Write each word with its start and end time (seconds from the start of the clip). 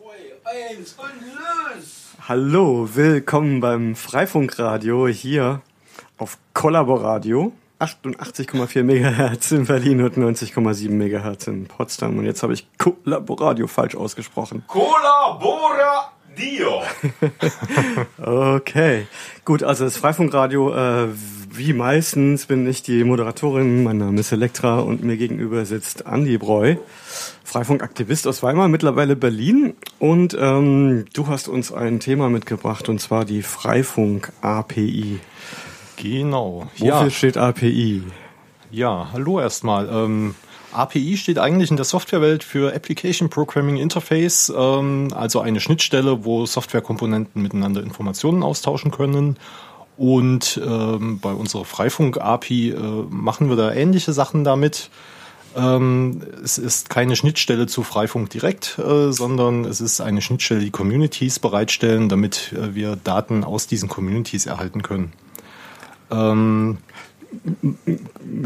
zwei, 0.00 0.70
eins 0.72 0.94
und 0.94 1.12
los! 1.34 2.14
Hallo, 2.26 2.88
willkommen 2.94 3.60
beim 3.60 3.94
Freifunkradio 3.94 5.08
hier 5.08 5.60
auf 6.16 6.38
Kollaboradio. 6.54 7.52
88,4 7.80 8.82
MHz 8.82 9.52
in 9.52 9.66
Berlin 9.66 10.02
und 10.02 10.16
90,7 10.16 10.90
MHz 10.90 11.48
in 11.48 11.66
Potsdam. 11.66 12.16
Und 12.18 12.24
jetzt 12.24 12.42
habe 12.42 12.54
ich 12.54 12.66
Kollaboradio 12.78 13.66
falsch 13.66 13.94
ausgesprochen. 13.94 14.64
Kollaboradio! 14.68 16.10
okay, 18.56 19.06
gut, 19.44 19.62
also 19.62 19.84
das 19.84 19.98
Freifunkradio, 19.98 20.74
äh, 20.74 21.08
wie 21.52 21.72
meistens 21.72 22.46
bin 22.46 22.66
ich 22.68 22.82
die 22.82 23.02
Moderatorin. 23.02 23.82
Mein 23.82 23.98
Name 23.98 24.20
ist 24.20 24.30
Elektra 24.30 24.78
und 24.78 25.02
mir 25.02 25.16
gegenüber 25.16 25.64
sitzt 25.64 26.06
Andi 26.06 26.38
Breu, 26.38 26.76
Freifunkaktivist 27.42 28.26
aus 28.28 28.42
Weimar, 28.42 28.68
mittlerweile 28.68 29.16
Berlin. 29.16 29.74
Und 29.98 30.36
ähm, 30.38 31.06
du 31.12 31.26
hast 31.26 31.48
uns 31.48 31.72
ein 31.72 31.98
Thema 31.98 32.30
mitgebracht 32.30 32.88
und 32.88 33.00
zwar 33.00 33.24
die 33.24 33.42
Freifunk-API. 33.42 35.18
Genau. 35.96 36.68
Wofür 36.78 36.86
ja. 36.86 37.10
steht 37.10 37.36
API? 37.36 38.04
Ja, 38.70 39.08
hallo 39.12 39.40
erstmal. 39.40 39.88
Ähm, 39.88 40.36
API 40.72 41.16
steht 41.16 41.38
eigentlich 41.38 41.70
in 41.70 41.76
der 41.76 41.84
Softwarewelt 41.84 42.44
für 42.44 42.72
Application 42.74 43.28
Programming 43.28 43.76
Interface, 43.76 44.52
ähm, 44.56 45.08
also 45.12 45.40
eine 45.40 45.58
Schnittstelle, 45.58 46.24
wo 46.24 46.46
Softwarekomponenten 46.46 47.42
miteinander 47.42 47.82
Informationen 47.82 48.44
austauschen 48.44 48.92
können. 48.92 49.36
Und 50.00 50.58
ähm, 50.64 51.18
bei 51.20 51.30
unserer 51.30 51.66
Freifunk-API 51.66 52.70
äh, 52.70 53.04
machen 53.10 53.50
wir 53.50 53.56
da 53.56 53.70
ähnliche 53.70 54.14
Sachen 54.14 54.44
damit. 54.44 54.88
Ähm, 55.54 56.22
es 56.42 56.56
ist 56.56 56.88
keine 56.88 57.16
Schnittstelle 57.16 57.66
zu 57.66 57.82
Freifunk 57.82 58.30
direkt, 58.30 58.78
äh, 58.78 59.12
sondern 59.12 59.66
es 59.66 59.82
ist 59.82 60.00
eine 60.00 60.22
Schnittstelle, 60.22 60.60
die 60.60 60.70
Communities 60.70 61.38
bereitstellen, 61.38 62.08
damit 62.08 62.54
äh, 62.54 62.74
wir 62.74 62.96
Daten 62.96 63.44
aus 63.44 63.66
diesen 63.66 63.90
Communities 63.90 64.46
erhalten 64.46 64.80
können. 64.80 65.12
Ähm, 66.10 66.78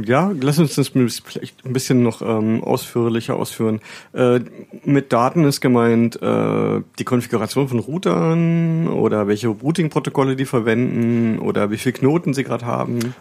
Ja, 0.04 0.32
lass 0.40 0.58
uns 0.58 0.74
das 0.74 0.88
vielleicht 0.88 1.64
ein 1.64 1.72
bisschen 1.72 2.02
noch 2.02 2.22
ähm, 2.22 2.62
ausführlicher 2.62 3.36
ausführen. 3.36 3.80
Äh, 4.12 4.40
mit 4.84 5.12
Daten 5.12 5.44
ist 5.44 5.60
gemeint 5.60 6.20
äh, 6.20 6.80
die 6.98 7.05
Konfiguration 7.05 7.68
von 7.68 7.78
Routern 7.78 8.88
oder 8.88 9.27
welche 9.27 9.48
Routing-Protokolle 9.48 10.36
die 10.36 10.44
verwenden 10.44 11.38
oder 11.38 11.70
wie 11.70 11.78
viele 11.78 11.94
Knoten 11.94 12.34
sie 12.34 12.44
gerade 12.44 12.66
haben. 12.66 13.14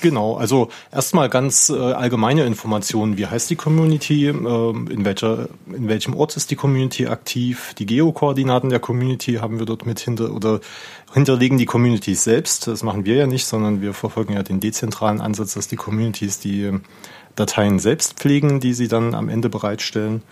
Genau, 0.00 0.36
also 0.36 0.68
erstmal 0.92 1.28
ganz 1.28 1.70
äh, 1.70 1.76
allgemeine 1.76 2.44
Informationen. 2.44 3.18
Wie 3.18 3.26
heißt 3.26 3.50
die 3.50 3.56
Community? 3.56 4.28
Ähm, 4.28 4.88
in, 4.90 5.04
welcher, 5.04 5.48
in 5.66 5.88
welchem 5.88 6.14
Ort 6.14 6.36
ist 6.36 6.50
die 6.50 6.56
Community 6.56 7.06
aktiv? 7.06 7.74
Die 7.78 7.86
Geokoordinaten 7.86 8.70
der 8.70 8.78
Community 8.78 9.34
haben 9.34 9.58
wir 9.58 9.66
dort 9.66 9.86
mit 9.86 9.98
hinter 9.98 10.32
oder 10.32 10.60
hinterlegen 11.12 11.58
die 11.58 11.66
Communities 11.66 12.22
selbst. 12.24 12.68
Das 12.68 12.82
machen 12.82 13.04
wir 13.04 13.16
ja 13.16 13.26
nicht, 13.26 13.46
sondern 13.46 13.80
wir 13.80 13.92
verfolgen 13.92 14.34
ja 14.34 14.42
den 14.42 14.60
dezentralen 14.60 15.20
Ansatz, 15.20 15.54
dass 15.54 15.68
die 15.68 15.76
Communities 15.76 16.38
die 16.38 16.70
Dateien 17.34 17.78
selbst 17.78 18.14
pflegen, 18.14 18.60
die 18.60 18.74
sie 18.74 18.88
dann 18.88 19.14
am 19.14 19.28
Ende 19.28 19.48
bereitstellen. 19.48 20.22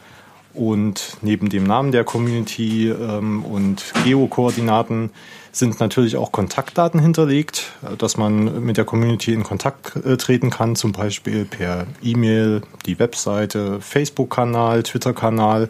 Und 0.55 1.19
neben 1.21 1.51
dem 1.51 1.65
Namen 1.65 1.93
der 1.93 2.05
Community 2.05 2.89
ähm, 2.89 3.45
und 3.45 3.93
Geokoordinaten 4.05 5.11
sind 5.59 5.81
natürlich 5.81 6.17
auch 6.17 6.33
Kontaktdaten 6.33 7.01
hinterlegt, 7.01 7.73
dass 7.99 8.17
man 8.17 8.65
mit 8.65 8.77
der 8.77 8.85
Community 8.85 9.33
in 9.33 9.43
Kontakt 9.43 9.97
äh, 9.97 10.17
treten 10.17 10.51
kann, 10.51 10.77
zum 10.77 10.93
Beispiel 10.93 11.45
per 11.45 11.87
E-Mail, 12.03 12.63
die 12.87 12.99
Webseite, 12.99 13.81
Facebook-Kanal, 13.81 14.83
Twitter-Kanal, 14.83 15.69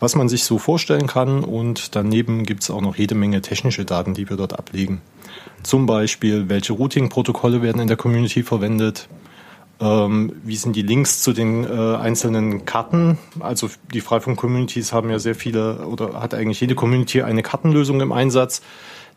was 0.00 0.14
man 0.14 0.28
sich 0.28 0.44
so 0.44 0.58
vorstellen 0.58 1.06
kann. 1.06 1.44
Und 1.44 1.94
daneben 1.96 2.44
gibt 2.44 2.62
es 2.62 2.70
auch 2.70 2.80
noch 2.80 2.96
jede 2.96 3.14
Menge 3.14 3.42
technische 3.42 3.84
Daten, 3.84 4.14
die 4.14 4.28
wir 4.28 4.36
dort 4.36 4.58
ablegen. 4.58 5.00
Zum 5.62 5.86
Beispiel, 5.86 6.48
welche 6.48 6.72
Routing-Protokolle 6.72 7.62
werden 7.62 7.80
in 7.80 7.88
der 7.88 7.96
Community 7.96 8.42
verwendet, 8.42 9.08
ähm, 9.78 10.32
wie 10.42 10.56
sind 10.56 10.74
die 10.74 10.82
Links 10.82 11.22
zu 11.22 11.32
den 11.32 11.64
äh, 11.64 11.96
einzelnen 11.96 12.64
Karten? 12.64 13.18
Also 13.40 13.68
die 13.92 14.00
Freifunk-Communities 14.00 14.92
haben 14.92 15.10
ja 15.10 15.18
sehr 15.18 15.34
viele 15.34 15.86
oder 15.86 16.20
hat 16.20 16.32
eigentlich 16.32 16.60
jede 16.60 16.74
Community 16.74 17.22
eine 17.22 17.42
Kartenlösung 17.42 18.00
im 18.00 18.12
Einsatz, 18.12 18.62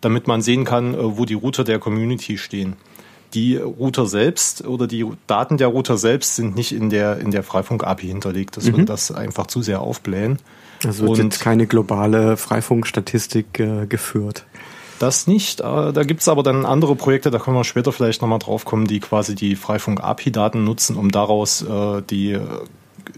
damit 0.01 0.27
man 0.27 0.41
sehen 0.41 0.65
kann, 0.65 0.93
äh, 0.93 0.97
wo 1.17 1.25
die 1.25 1.33
Router 1.33 1.63
der 1.63 1.79
Community 1.79 2.37
stehen. 2.37 2.75
Die 3.33 3.57
Router 3.57 4.07
selbst 4.07 4.65
oder 4.65 4.87
die 4.87 5.05
Daten 5.27 5.57
der 5.57 5.67
Router 5.67 5.97
selbst 5.97 6.35
sind 6.35 6.55
nicht 6.55 6.71
in 6.71 6.89
der 6.89 7.19
in 7.19 7.29
der 7.29 7.43
Freifunk-API 7.43 8.07
hinterlegt. 8.07 8.57
Das 8.57 8.65
Mhm. 8.65 8.71
würde 8.71 8.85
das 8.85 9.11
einfach 9.11 9.45
zu 9.47 9.61
sehr 9.61 9.81
aufblähen. 9.81 10.39
Also 10.83 11.07
wird 11.07 11.17
jetzt 11.19 11.39
keine 11.41 11.67
globale 11.67 12.37
Freifunkstatistik 12.37 13.59
äh, 13.59 13.85
geführt. 13.85 14.45
Das 14.97 15.27
nicht. 15.27 15.61
Äh, 15.61 15.93
Da 15.93 16.03
gibt's 16.03 16.27
aber 16.27 16.41
dann 16.43 16.65
andere 16.65 16.95
Projekte, 16.95 17.29
da 17.31 17.39
können 17.39 17.55
wir 17.55 17.63
später 17.63 17.91
vielleicht 17.91 18.21
nochmal 18.21 18.39
drauf 18.39 18.65
kommen, 18.65 18.87
die 18.87 18.99
quasi 18.99 19.35
die 19.35 19.55
Freifunk-API-Daten 19.55 20.63
nutzen, 20.63 20.95
um 20.97 21.11
daraus 21.11 21.61
äh, 21.61 22.01
die 22.09 22.31
äh, 22.31 22.41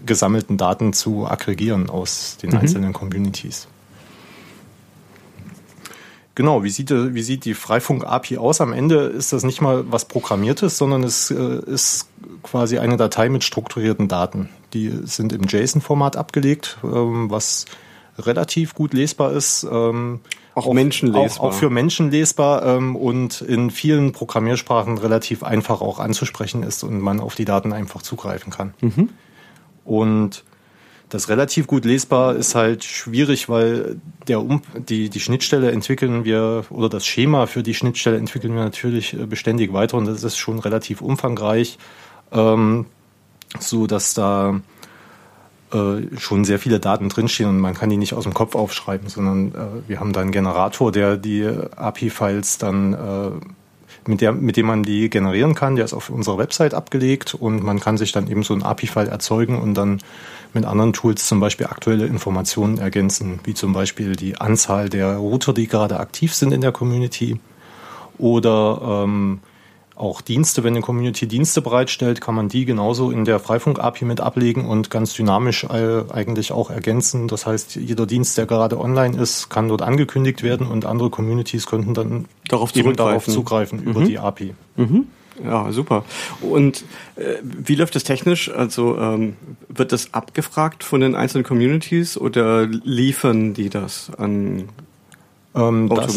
gesammelten 0.04 0.56
Daten 0.58 0.92
zu 0.92 1.26
aggregieren 1.26 1.88
aus 1.90 2.36
den 2.42 2.54
einzelnen 2.56 2.92
Communities. 2.92 3.66
Genau, 6.34 6.64
wie 6.64 6.70
sieht, 6.70 6.90
wie 6.90 7.22
sieht 7.22 7.44
die 7.44 7.54
Freifunk-API 7.54 8.38
aus? 8.38 8.60
Am 8.60 8.72
Ende 8.72 9.00
ist 9.00 9.32
das 9.32 9.44
nicht 9.44 9.60
mal 9.60 9.84
was 9.90 10.06
Programmiertes, 10.06 10.78
sondern 10.78 11.04
es 11.04 11.30
äh, 11.30 11.60
ist 11.66 12.08
quasi 12.42 12.78
eine 12.78 12.96
Datei 12.96 13.28
mit 13.28 13.44
strukturierten 13.44 14.08
Daten. 14.08 14.48
Die 14.72 14.90
sind 15.04 15.32
im 15.34 15.42
JSON-Format 15.46 16.16
abgelegt, 16.16 16.78
ähm, 16.84 17.30
was 17.30 17.66
relativ 18.18 18.74
gut 18.74 18.94
lesbar 18.94 19.32
ist. 19.32 19.66
ähm, 19.70 20.20
Auch 20.54 20.72
menschenlesbar. 20.72 21.44
Auch, 21.44 21.50
auch 21.50 21.54
für 21.54 21.68
Menschen 21.68 22.10
lesbar 22.10 22.64
ähm, 22.64 22.96
und 22.96 23.42
in 23.42 23.70
vielen 23.70 24.12
Programmiersprachen 24.12 24.96
relativ 24.98 25.42
einfach 25.42 25.82
auch 25.82 25.98
anzusprechen 25.98 26.62
ist 26.62 26.82
und 26.82 27.00
man 27.00 27.20
auf 27.20 27.34
die 27.34 27.44
Daten 27.44 27.74
einfach 27.74 28.00
zugreifen 28.00 28.50
kann. 28.52 28.72
Und 29.84 30.44
das 31.12 31.28
relativ 31.28 31.66
gut 31.66 31.84
lesbar 31.84 32.36
ist 32.36 32.54
halt 32.54 32.84
schwierig, 32.84 33.50
weil 33.50 34.00
der 34.28 34.40
um 34.40 34.62
die, 34.88 35.10
die 35.10 35.20
Schnittstelle 35.20 35.70
entwickeln 35.70 36.24
wir 36.24 36.64
oder 36.70 36.88
das 36.88 37.06
Schema 37.06 37.46
für 37.46 37.62
die 37.62 37.74
Schnittstelle 37.74 38.16
entwickeln 38.16 38.54
wir 38.54 38.64
natürlich 38.64 39.12
äh, 39.12 39.26
beständig 39.26 39.74
weiter 39.74 39.98
und 39.98 40.06
das 40.06 40.24
ist 40.24 40.38
schon 40.38 40.58
relativ 40.58 41.02
umfangreich, 41.02 41.76
ähm, 42.32 42.86
so 43.60 43.86
dass 43.86 44.14
da 44.14 44.60
äh, 45.70 46.16
schon 46.16 46.46
sehr 46.46 46.58
viele 46.58 46.80
Daten 46.80 47.10
drinstehen 47.10 47.50
und 47.50 47.60
man 47.60 47.74
kann 47.74 47.90
die 47.90 47.98
nicht 47.98 48.14
aus 48.14 48.24
dem 48.24 48.32
Kopf 48.32 48.54
aufschreiben, 48.54 49.08
sondern 49.08 49.48
äh, 49.48 49.88
wir 49.88 50.00
haben 50.00 50.14
da 50.14 50.22
einen 50.22 50.32
Generator, 50.32 50.92
der 50.92 51.18
die 51.18 51.44
API-Files 51.44 52.56
dann 52.56 52.94
äh, 52.94 53.30
mit, 54.06 54.20
der, 54.20 54.32
mit 54.32 54.56
dem 54.56 54.66
man 54.66 54.82
die 54.82 55.10
generieren 55.10 55.54
kann. 55.54 55.76
Der 55.76 55.84
ist 55.84 55.94
auf 55.94 56.10
unserer 56.10 56.38
Website 56.38 56.74
abgelegt 56.74 57.34
und 57.34 57.62
man 57.62 57.80
kann 57.80 57.96
sich 57.96 58.12
dann 58.12 58.28
eben 58.28 58.42
so 58.42 58.54
ein 58.54 58.62
API-File 58.62 59.08
erzeugen 59.08 59.60
und 59.60 59.74
dann 59.74 59.98
mit 60.54 60.64
anderen 60.64 60.92
Tools 60.92 61.26
zum 61.26 61.40
Beispiel 61.40 61.66
aktuelle 61.66 62.06
Informationen 62.06 62.78
ergänzen, 62.78 63.40
wie 63.44 63.54
zum 63.54 63.72
Beispiel 63.72 64.16
die 64.16 64.40
Anzahl 64.40 64.88
der 64.88 65.16
Router, 65.16 65.52
die 65.52 65.66
gerade 65.66 65.98
aktiv 65.98 66.34
sind 66.34 66.52
in 66.52 66.60
der 66.60 66.72
Community 66.72 67.40
oder 68.18 69.04
ähm, 69.04 69.40
auch 69.94 70.20
Dienste, 70.20 70.64
wenn 70.64 70.72
eine 70.74 70.80
Community 70.82 71.26
Dienste 71.26 71.60
bereitstellt, 71.62 72.20
kann 72.20 72.34
man 72.34 72.48
die 72.48 72.64
genauso 72.64 73.10
in 73.10 73.24
der 73.24 73.38
Freifunk-API 73.38 74.04
mit 74.06 74.20
ablegen 74.20 74.64
und 74.66 74.90
ganz 74.90 75.12
dynamisch 75.14 75.64
äh, 75.64 76.02
eigentlich 76.12 76.50
auch 76.52 76.70
ergänzen. 76.70 77.28
Das 77.28 77.46
heißt, 77.46 77.76
jeder 77.76 78.06
Dienst, 78.06 78.38
der 78.38 78.46
gerade 78.46 78.78
online 78.80 79.16
ist, 79.20 79.50
kann 79.50 79.68
dort 79.68 79.82
angekündigt 79.82 80.42
werden 80.42 80.66
und 80.66 80.86
andere 80.86 81.10
Communities 81.10 81.66
könnten 81.66 81.94
dann 81.94 82.24
Darauf 82.48 82.74
eben 82.76 82.96
darauf 82.96 83.26
zugreifen 83.34 83.82
über 83.82 84.02
die 84.04 84.18
API. 84.18 84.54
Ja, 85.42 85.72
super. 85.72 86.04
Und 86.42 86.84
äh, 87.16 87.36
wie 87.42 87.74
läuft 87.74 87.94
das 87.94 88.04
technisch? 88.04 88.50
Also 88.50 88.96
ähm, 88.98 89.36
wird 89.68 89.90
das 89.92 90.12
abgefragt 90.14 90.84
von 90.84 91.00
den 91.00 91.14
einzelnen 91.14 91.44
Communities 91.44 92.16
oder 92.18 92.66
liefern 92.66 93.54
die 93.54 93.68
das 93.70 94.10
an 94.18 94.68
Ähm, 95.54 95.88
das- 96.06 96.16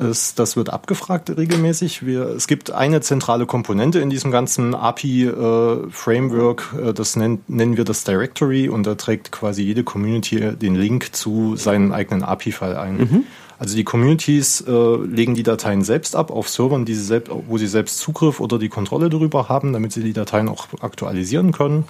Es, 0.00 0.34
das 0.34 0.56
wird 0.56 0.70
abgefragt 0.70 1.36
regelmäßig. 1.36 2.06
Wir, 2.06 2.28
es 2.28 2.46
gibt 2.46 2.70
eine 2.70 3.02
zentrale 3.02 3.44
Komponente 3.44 4.00
in 4.00 4.08
diesem 4.08 4.30
ganzen 4.30 4.74
API-Framework, 4.74 6.74
äh, 6.80 6.94
das 6.94 7.16
nennt, 7.16 7.50
nennen 7.50 7.76
wir 7.76 7.84
das 7.84 8.04
Directory 8.04 8.68
und 8.68 8.86
da 8.86 8.94
trägt 8.94 9.30
quasi 9.30 9.62
jede 9.62 9.84
Community 9.84 10.56
den 10.56 10.74
Link 10.74 11.14
zu 11.14 11.56
seinem 11.56 11.92
eigenen 11.92 12.22
API-File 12.22 12.76
ein. 12.76 13.26
Also 13.58 13.76
die 13.76 13.84
Communities 13.84 14.62
äh, 14.62 14.96
legen 15.04 15.34
die 15.34 15.42
Dateien 15.42 15.84
selbst 15.84 16.16
ab 16.16 16.30
auf 16.30 16.48
Servern, 16.48 16.86
die 16.86 16.94
sie 16.94 17.04
selbst, 17.04 17.30
wo 17.46 17.58
sie 17.58 17.66
selbst 17.66 17.98
Zugriff 17.98 18.40
oder 18.40 18.58
die 18.58 18.70
Kontrolle 18.70 19.10
darüber 19.10 19.50
haben, 19.50 19.74
damit 19.74 19.92
sie 19.92 20.02
die 20.02 20.14
Dateien 20.14 20.48
auch 20.48 20.68
aktualisieren 20.80 21.52
können. 21.52 21.84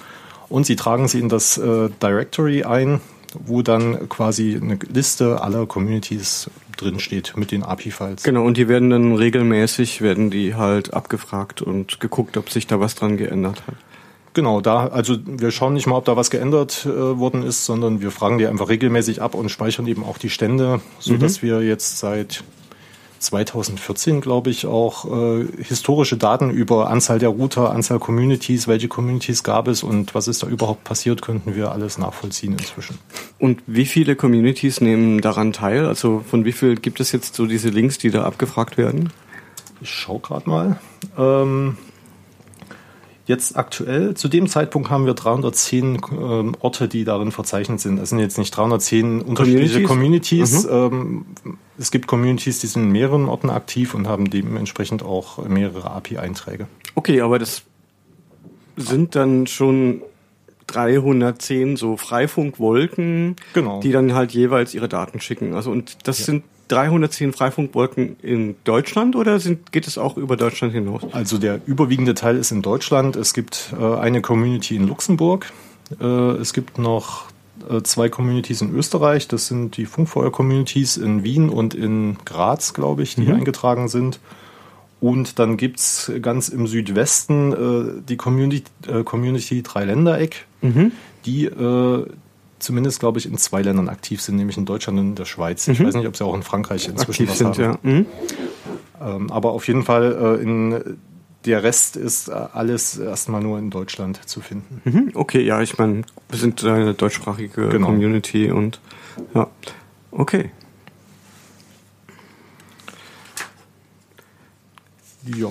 Und 0.49 0.67
sie 0.67 0.75
tragen 0.75 1.07
sie 1.07 1.21
in 1.21 1.29
das 1.29 1.59
äh, 1.59 1.91
Directory 2.03 2.65
ein, 2.65 3.01
wo 3.39 3.63
dann 3.63 4.09
quasi 4.09 4.59
eine 4.61 4.79
Liste 4.93 5.43
aller 5.43 5.67
Communities 5.67 6.51
drinsteht 6.77 7.35
mit 7.37 7.51
den 7.51 7.63
API-Files. 7.63 8.23
Genau, 8.23 8.45
und 8.45 8.57
die 8.57 8.69
werden 8.69 8.91
dann 8.91 9.15
regelmäßig, 9.15 10.01
werden 10.01 10.31
die 10.31 10.55
halt 10.55 10.95
abgefragt 10.95 11.63
und 11.63 12.01
geguckt, 12.01 12.37
ob 12.37 12.51
sich 12.51 12.67
da 12.67 12.81
was 12.81 12.95
dran 12.95 13.17
geändert 13.17 13.67
hat. 13.67 13.75
Genau, 14.33 14.61
da, 14.61 14.87
also 14.87 15.17
wir 15.27 15.51
schauen 15.51 15.75
nicht 15.75 15.87
mal, 15.87 15.97
ob 15.97 16.05
da 16.05 16.17
was 16.17 16.31
geändert 16.31 16.87
äh, 16.87 17.19
worden 17.19 17.43
ist, 17.43 17.65
sondern 17.65 18.01
wir 18.01 18.13
fragen 18.13 18.39
die 18.39 18.47
einfach 18.47 18.69
regelmäßig 18.69 19.21
ab 19.21 19.35
und 19.35 19.49
speichern 19.49 19.87
eben 19.87 20.05
auch 20.05 20.19
die 20.19 20.31
Stände, 20.31 20.81
so 21.01 21.17
dass 21.17 21.43
wir 21.43 21.63
jetzt 21.63 21.99
seit 21.99 22.45
2014, 23.21 24.21
glaube 24.23 24.51
ich, 24.51 24.67
auch 24.67 25.05
äh, 25.05 25.47
historische 25.63 26.17
Daten 26.17 26.51
über 26.51 26.91
Anzahl 26.91 27.19
der 27.19 27.29
Router, 27.29 27.71
Anzahl 27.71 27.99
Communities, 27.99 28.67
welche 28.67 28.89
Communities 28.89 29.45
gab 29.45 29.69
es 29.69 29.83
und 29.83 30.15
was 30.15 30.27
ist 30.27 30.43
da 30.43 30.47
überhaupt 30.47 30.85
passiert, 30.85 31.21
könnten 31.21 31.55
wir 31.55 31.71
alles 31.71 31.99
nachvollziehen 31.99 32.53
inzwischen. 32.53 32.99
Und 33.39 33.63
wie 33.67 33.85
viele 33.85 34.17
Communities 34.17 34.81
nehmen 34.81 35.21
daran 35.21 35.53
teil? 35.53 35.85
Also 35.87 36.25
von 36.27 36.47
wie 36.47 36.53
viel 36.53 36.77
gibt 36.77 36.99
es 36.99 37.13
jetzt 37.13 37.35
so 37.35 37.47
diese 37.47 37.69
Links, 37.69 37.99
die 37.99 38.11
da 38.11 38.25
abgefragt 38.25 38.79
werden? 38.79 39.13
Ich 39.83 39.91
schaue 39.91 40.21
gerade 40.21 40.49
mal. 40.49 40.81
Ähm, 41.19 41.77
Jetzt 43.31 43.57
aktuell, 43.57 44.15
zu 44.15 44.27
dem 44.27 44.49
Zeitpunkt 44.49 44.91
haben 44.91 45.07
wir 45.07 45.15
310 45.15 46.01
ähm, 46.11 46.57
Orte, 46.59 46.89
die 46.89 47.05
darin 47.05 47.31
verzeichnet 47.31 47.79
sind. 47.79 48.01
Das 48.01 48.09
sind 48.09 48.19
jetzt 48.19 48.39
nicht 48.39 48.51
310 48.51 49.23
unterschiedliche 49.23 49.85
Communities. 49.85 50.67
Ähm, 50.69 51.27
es 51.79 51.93
gibt 51.93 52.09
Communities, 52.09 52.59
die 52.59 52.67
sind 52.67 52.83
in 52.83 52.91
mehreren 52.91 53.29
Orten 53.29 53.49
aktiv 53.49 53.95
und 53.95 54.09
haben 54.09 54.31
dementsprechend 54.31 55.05
auch 55.05 55.47
mehrere 55.47 55.93
API-Einträge. 55.93 56.67
Okay, 56.97 57.21
aber 57.21 57.39
das 57.39 57.63
sind 58.77 59.15
dann 59.15 59.47
schon 59.47 60.03
310 60.67 61.77
so 61.77 61.97
Freifunkwolken, 61.97 63.37
Genau. 63.55 63.79
die 63.79 63.93
dann 63.93 64.13
halt 64.13 64.33
jeweils 64.33 64.75
ihre 64.75 64.89
Daten 64.89 65.21
schicken. 65.21 65.55
Also 65.55 65.71
und 65.71 65.99
das 66.09 66.25
sind 66.25 66.43
310 66.71 67.33
Freifunkwolken 67.33 68.17
in 68.23 68.57
Deutschland 68.65 69.17
oder 69.17 69.41
sind, 69.41 69.73
geht 69.73 69.87
es 69.87 69.99
auch 69.99 70.17
über 70.17 70.37
Deutschland 70.37 70.73
hinaus? 70.73 71.03
Also 71.13 71.39
der 71.39 71.61
überwiegende 71.67 72.15
Teil 72.15 72.37
ist 72.37 72.51
in 72.53 72.63
Deutschland. 72.63 73.17
Es 73.17 73.35
gibt 73.35 73.75
äh, 73.79 73.97
eine 73.97 74.23
Community 74.23 74.77
in 74.77 74.87
Luxemburg. 74.87 75.53
Äh, 76.01 76.05
es 76.05 76.53
gibt 76.53 76.79
noch 76.79 77.27
äh, 77.69 77.83
zwei 77.83 78.09
Communities 78.09 78.63
in 78.63 78.75
Österreich. 78.75 79.29
Das 79.29 79.49
sind 79.49 79.77
die 79.77 79.87
Funkfeuer-Communities 79.87 80.97
in 80.97 81.25
Wien 81.25 81.49
und 81.49 81.75
in 81.75 82.17
Graz, 82.25 82.73
glaube 82.73 83.03
ich, 83.03 83.17
die 83.17 83.31
eingetragen 83.31 83.89
sind. 83.89 84.21
Und 85.01 85.39
dann 85.39 85.57
gibt's 85.57 86.13
ganz 86.21 86.49
im 86.51 86.67
Südwesten 86.67 87.53
äh, 87.53 88.03
die 88.07 88.17
Community, 88.17 88.65
äh, 88.87 89.03
Community 89.03 89.63
Dreiländereck, 89.63 90.47
die 91.25 91.47
äh, 91.47 92.07
zumindest, 92.61 93.01
glaube 93.01 93.19
ich, 93.19 93.27
in 93.27 93.37
zwei 93.39 93.63
Ländern 93.63 93.89
aktiv 93.89 94.21
sind, 94.23 94.37
nämlich 94.37 94.57
in 94.57 94.65
Deutschland 94.67 94.99
und 94.99 95.09
in 95.09 95.15
der 95.17 95.25
Schweiz. 95.25 95.67
Ich 95.69 95.83
weiß 95.83 95.95
nicht, 95.95 96.07
ob 96.07 96.17
sie 96.17 96.25
auch 96.25 96.35
in 96.35 96.43
Frankreich 96.43 96.89
inzwischen 96.89 97.29
Aktiv 97.29 97.31
was 97.31 97.39
sind, 97.39 97.59
haben. 97.59 97.79
ja. 97.83 97.91
Mhm. 97.91 98.07
Ähm, 99.01 99.33
aber 99.33 99.53
auf 99.53 99.67
jeden 99.67 99.83
Fall 99.83 100.39
äh, 100.39 100.43
in 100.43 100.99
der 101.47 101.63
Rest 101.63 101.97
ist 101.97 102.29
äh, 102.29 102.33
alles 102.33 102.99
erstmal 102.99 103.41
nur 103.41 103.59
in 103.59 103.71
Deutschland 103.71 104.29
zu 104.29 104.41
finden. 104.41 104.83
Mhm. 104.85 105.11
Okay, 105.15 105.43
ja, 105.43 105.61
ich 105.63 105.79
meine, 105.79 106.03
wir 106.29 106.39
sind 106.39 106.63
eine 106.65 106.95
deutschsprachige 106.95 107.69
Genau. 107.69 107.87
Community 107.87 108.51
und 108.51 108.81
ja, 109.35 109.49
okay. 110.11 110.51
Ja. 115.25 115.49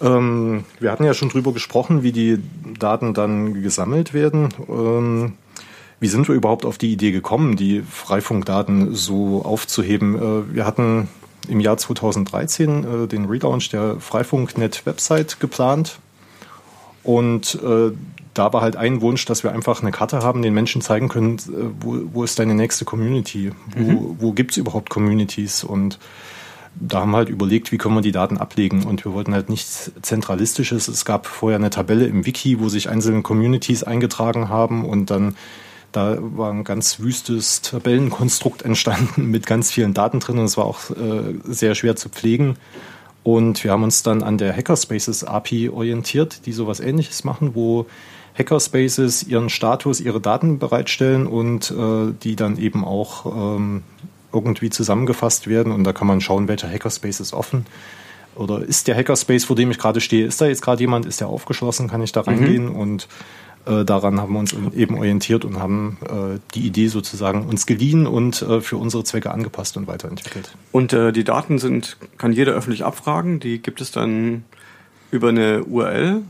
Ähm, 0.00 0.64
wir 0.78 0.90
hatten 0.90 1.04
ja 1.04 1.14
schon 1.14 1.28
drüber 1.28 1.52
gesprochen, 1.52 2.02
wie 2.02 2.12
die 2.12 2.38
Daten 2.78 3.12
dann 3.14 3.62
gesammelt 3.62 4.14
werden. 4.14 4.48
Ähm, 4.68 5.34
wie 6.00 6.08
sind 6.08 6.26
wir 6.26 6.34
überhaupt 6.34 6.64
auf 6.64 6.78
die 6.78 6.92
Idee 6.92 7.12
gekommen, 7.12 7.56
die 7.56 7.82
Freifunkdaten 7.82 8.94
so 8.94 9.42
aufzuheben? 9.44 10.16
Äh, 10.16 10.54
wir 10.54 10.66
hatten 10.66 11.08
im 11.48 11.60
Jahr 11.60 11.76
2013 11.76 13.04
äh, 13.04 13.06
den 13.06 13.26
Relaunch 13.26 13.68
der 13.68 14.00
Freifunk.net-Website 14.00 15.40
geplant. 15.40 15.98
Und 17.02 17.58
äh, 17.62 17.92
da 18.34 18.52
war 18.52 18.62
halt 18.62 18.76
ein 18.76 19.00
Wunsch, 19.02 19.24
dass 19.26 19.44
wir 19.44 19.52
einfach 19.52 19.82
eine 19.82 19.90
Karte 19.90 20.20
haben, 20.22 20.42
den 20.42 20.54
Menschen 20.54 20.80
zeigen 20.80 21.08
können, 21.08 21.38
wo, 21.80 22.00
wo 22.12 22.24
ist 22.24 22.38
deine 22.38 22.54
nächste 22.54 22.84
Community? 22.84 23.52
Wo, 23.76 24.16
wo 24.18 24.32
gibt 24.32 24.52
es 24.52 24.56
überhaupt 24.56 24.88
Communities? 24.88 25.64
Und 25.64 25.98
da 26.76 27.00
haben 27.00 27.10
wir 27.10 27.16
halt 27.16 27.28
überlegt, 27.28 27.72
wie 27.72 27.78
können 27.78 27.96
wir 27.96 28.02
die 28.02 28.12
Daten 28.12 28.38
ablegen. 28.38 28.84
Und 28.84 29.04
wir 29.04 29.12
wollten 29.12 29.34
halt 29.34 29.48
nichts 29.48 29.90
Zentralistisches. 30.02 30.88
Es 30.88 31.04
gab 31.04 31.26
vorher 31.26 31.58
eine 31.58 31.70
Tabelle 31.70 32.06
im 32.06 32.24
Wiki, 32.24 32.60
wo 32.60 32.68
sich 32.68 32.88
einzelne 32.88 33.22
Communities 33.22 33.82
eingetragen 33.82 34.48
haben 34.48 34.84
und 34.84 35.10
dann 35.10 35.34
da 35.92 36.18
war 36.20 36.52
ein 36.52 36.64
ganz 36.64 37.00
wüstes 37.00 37.62
Tabellenkonstrukt 37.62 38.62
entstanden 38.62 39.26
mit 39.26 39.46
ganz 39.46 39.70
vielen 39.70 39.94
Daten 39.94 40.20
drin 40.20 40.38
und 40.38 40.44
es 40.44 40.56
war 40.56 40.64
auch 40.64 40.90
äh, 40.90 41.34
sehr 41.44 41.74
schwer 41.74 41.96
zu 41.96 42.08
pflegen. 42.08 42.56
Und 43.22 43.64
wir 43.64 43.72
haben 43.72 43.82
uns 43.82 44.02
dann 44.02 44.22
an 44.22 44.38
der 44.38 44.56
Hackerspaces 44.56 45.24
API 45.24 45.68
orientiert, 45.68 46.46
die 46.46 46.52
sowas 46.52 46.80
ähnliches 46.80 47.24
machen, 47.24 47.54
wo 47.54 47.86
Hackerspaces 48.38 49.24
ihren 49.24 49.50
Status, 49.50 50.00
ihre 50.00 50.20
Daten 50.20 50.58
bereitstellen 50.58 51.26
und 51.26 51.70
äh, 51.70 52.14
die 52.22 52.36
dann 52.36 52.56
eben 52.56 52.84
auch 52.84 53.26
ähm, 53.26 53.82
irgendwie 54.32 54.70
zusammengefasst 54.70 55.48
werden. 55.48 55.72
Und 55.72 55.84
da 55.84 55.92
kann 55.92 56.06
man 56.06 56.20
schauen, 56.20 56.48
welcher 56.48 56.70
Hackerspace 56.70 57.20
ist 57.20 57.34
offen. 57.34 57.66
Oder 58.36 58.62
ist 58.62 58.88
der 58.88 58.96
Hackerspace, 58.96 59.44
vor 59.44 59.56
dem 59.56 59.70
ich 59.70 59.78
gerade 59.78 60.00
stehe, 60.00 60.24
ist 60.24 60.40
da 60.40 60.46
jetzt 60.46 60.62
gerade 60.62 60.80
jemand, 60.80 61.04
ist 61.04 61.20
der 61.20 61.28
aufgeschlossen, 61.28 61.88
kann 61.88 62.02
ich 62.02 62.12
da 62.12 62.22
reingehen? 62.22 62.68
Und 62.68 63.08
äh, 63.66 63.84
daran 63.84 64.20
haben 64.20 64.32
wir 64.32 64.40
uns 64.40 64.54
eben 64.74 64.96
orientiert 64.96 65.44
und 65.44 65.58
haben 65.58 65.98
äh, 66.02 66.38
die 66.54 66.66
Idee 66.66 66.88
sozusagen 66.88 67.46
uns 67.46 67.66
geliehen 67.66 68.06
und 68.06 68.42
äh, 68.42 68.60
für 68.60 68.76
unsere 68.76 69.04
Zwecke 69.04 69.30
angepasst 69.30 69.76
und 69.76 69.86
weiterentwickelt. 69.86 70.56
Und 70.72 70.92
äh, 70.92 71.12
die 71.12 71.24
Daten 71.24 71.58
sind, 71.58 71.96
kann 72.16 72.32
jeder 72.32 72.52
öffentlich 72.52 72.84
abfragen, 72.84 73.40
die 73.40 73.60
gibt 73.60 73.80
es 73.80 73.90
dann 73.90 74.44
über 75.10 75.28
eine 75.28 75.64
URL 75.64 76.22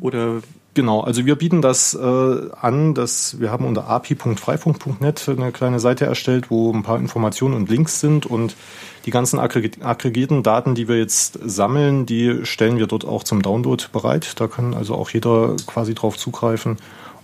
oder 0.00 0.42
Genau, 0.78 1.00
also 1.00 1.26
wir 1.26 1.34
bieten 1.34 1.60
das 1.60 1.92
äh, 1.92 2.50
an, 2.60 2.94
dass 2.94 3.40
wir 3.40 3.50
haben 3.50 3.64
unter 3.64 3.88
api.freifunk.net 3.88 5.28
eine 5.28 5.50
kleine 5.50 5.80
Seite 5.80 6.04
erstellt, 6.06 6.52
wo 6.52 6.72
ein 6.72 6.84
paar 6.84 7.00
Informationen 7.00 7.54
und 7.54 7.68
Links 7.68 7.98
sind 7.98 8.26
und 8.26 8.54
die 9.04 9.10
ganzen 9.10 9.40
aggregierten 9.40 10.44
Daten, 10.44 10.76
die 10.76 10.86
wir 10.86 10.96
jetzt 10.96 11.36
sammeln, 11.44 12.06
die 12.06 12.46
stellen 12.46 12.78
wir 12.78 12.86
dort 12.86 13.04
auch 13.04 13.24
zum 13.24 13.42
Download 13.42 13.86
bereit. 13.92 14.40
Da 14.40 14.46
kann 14.46 14.72
also 14.72 14.94
auch 14.94 15.10
jeder 15.10 15.56
quasi 15.66 15.96
drauf 15.96 16.16
zugreifen 16.16 16.76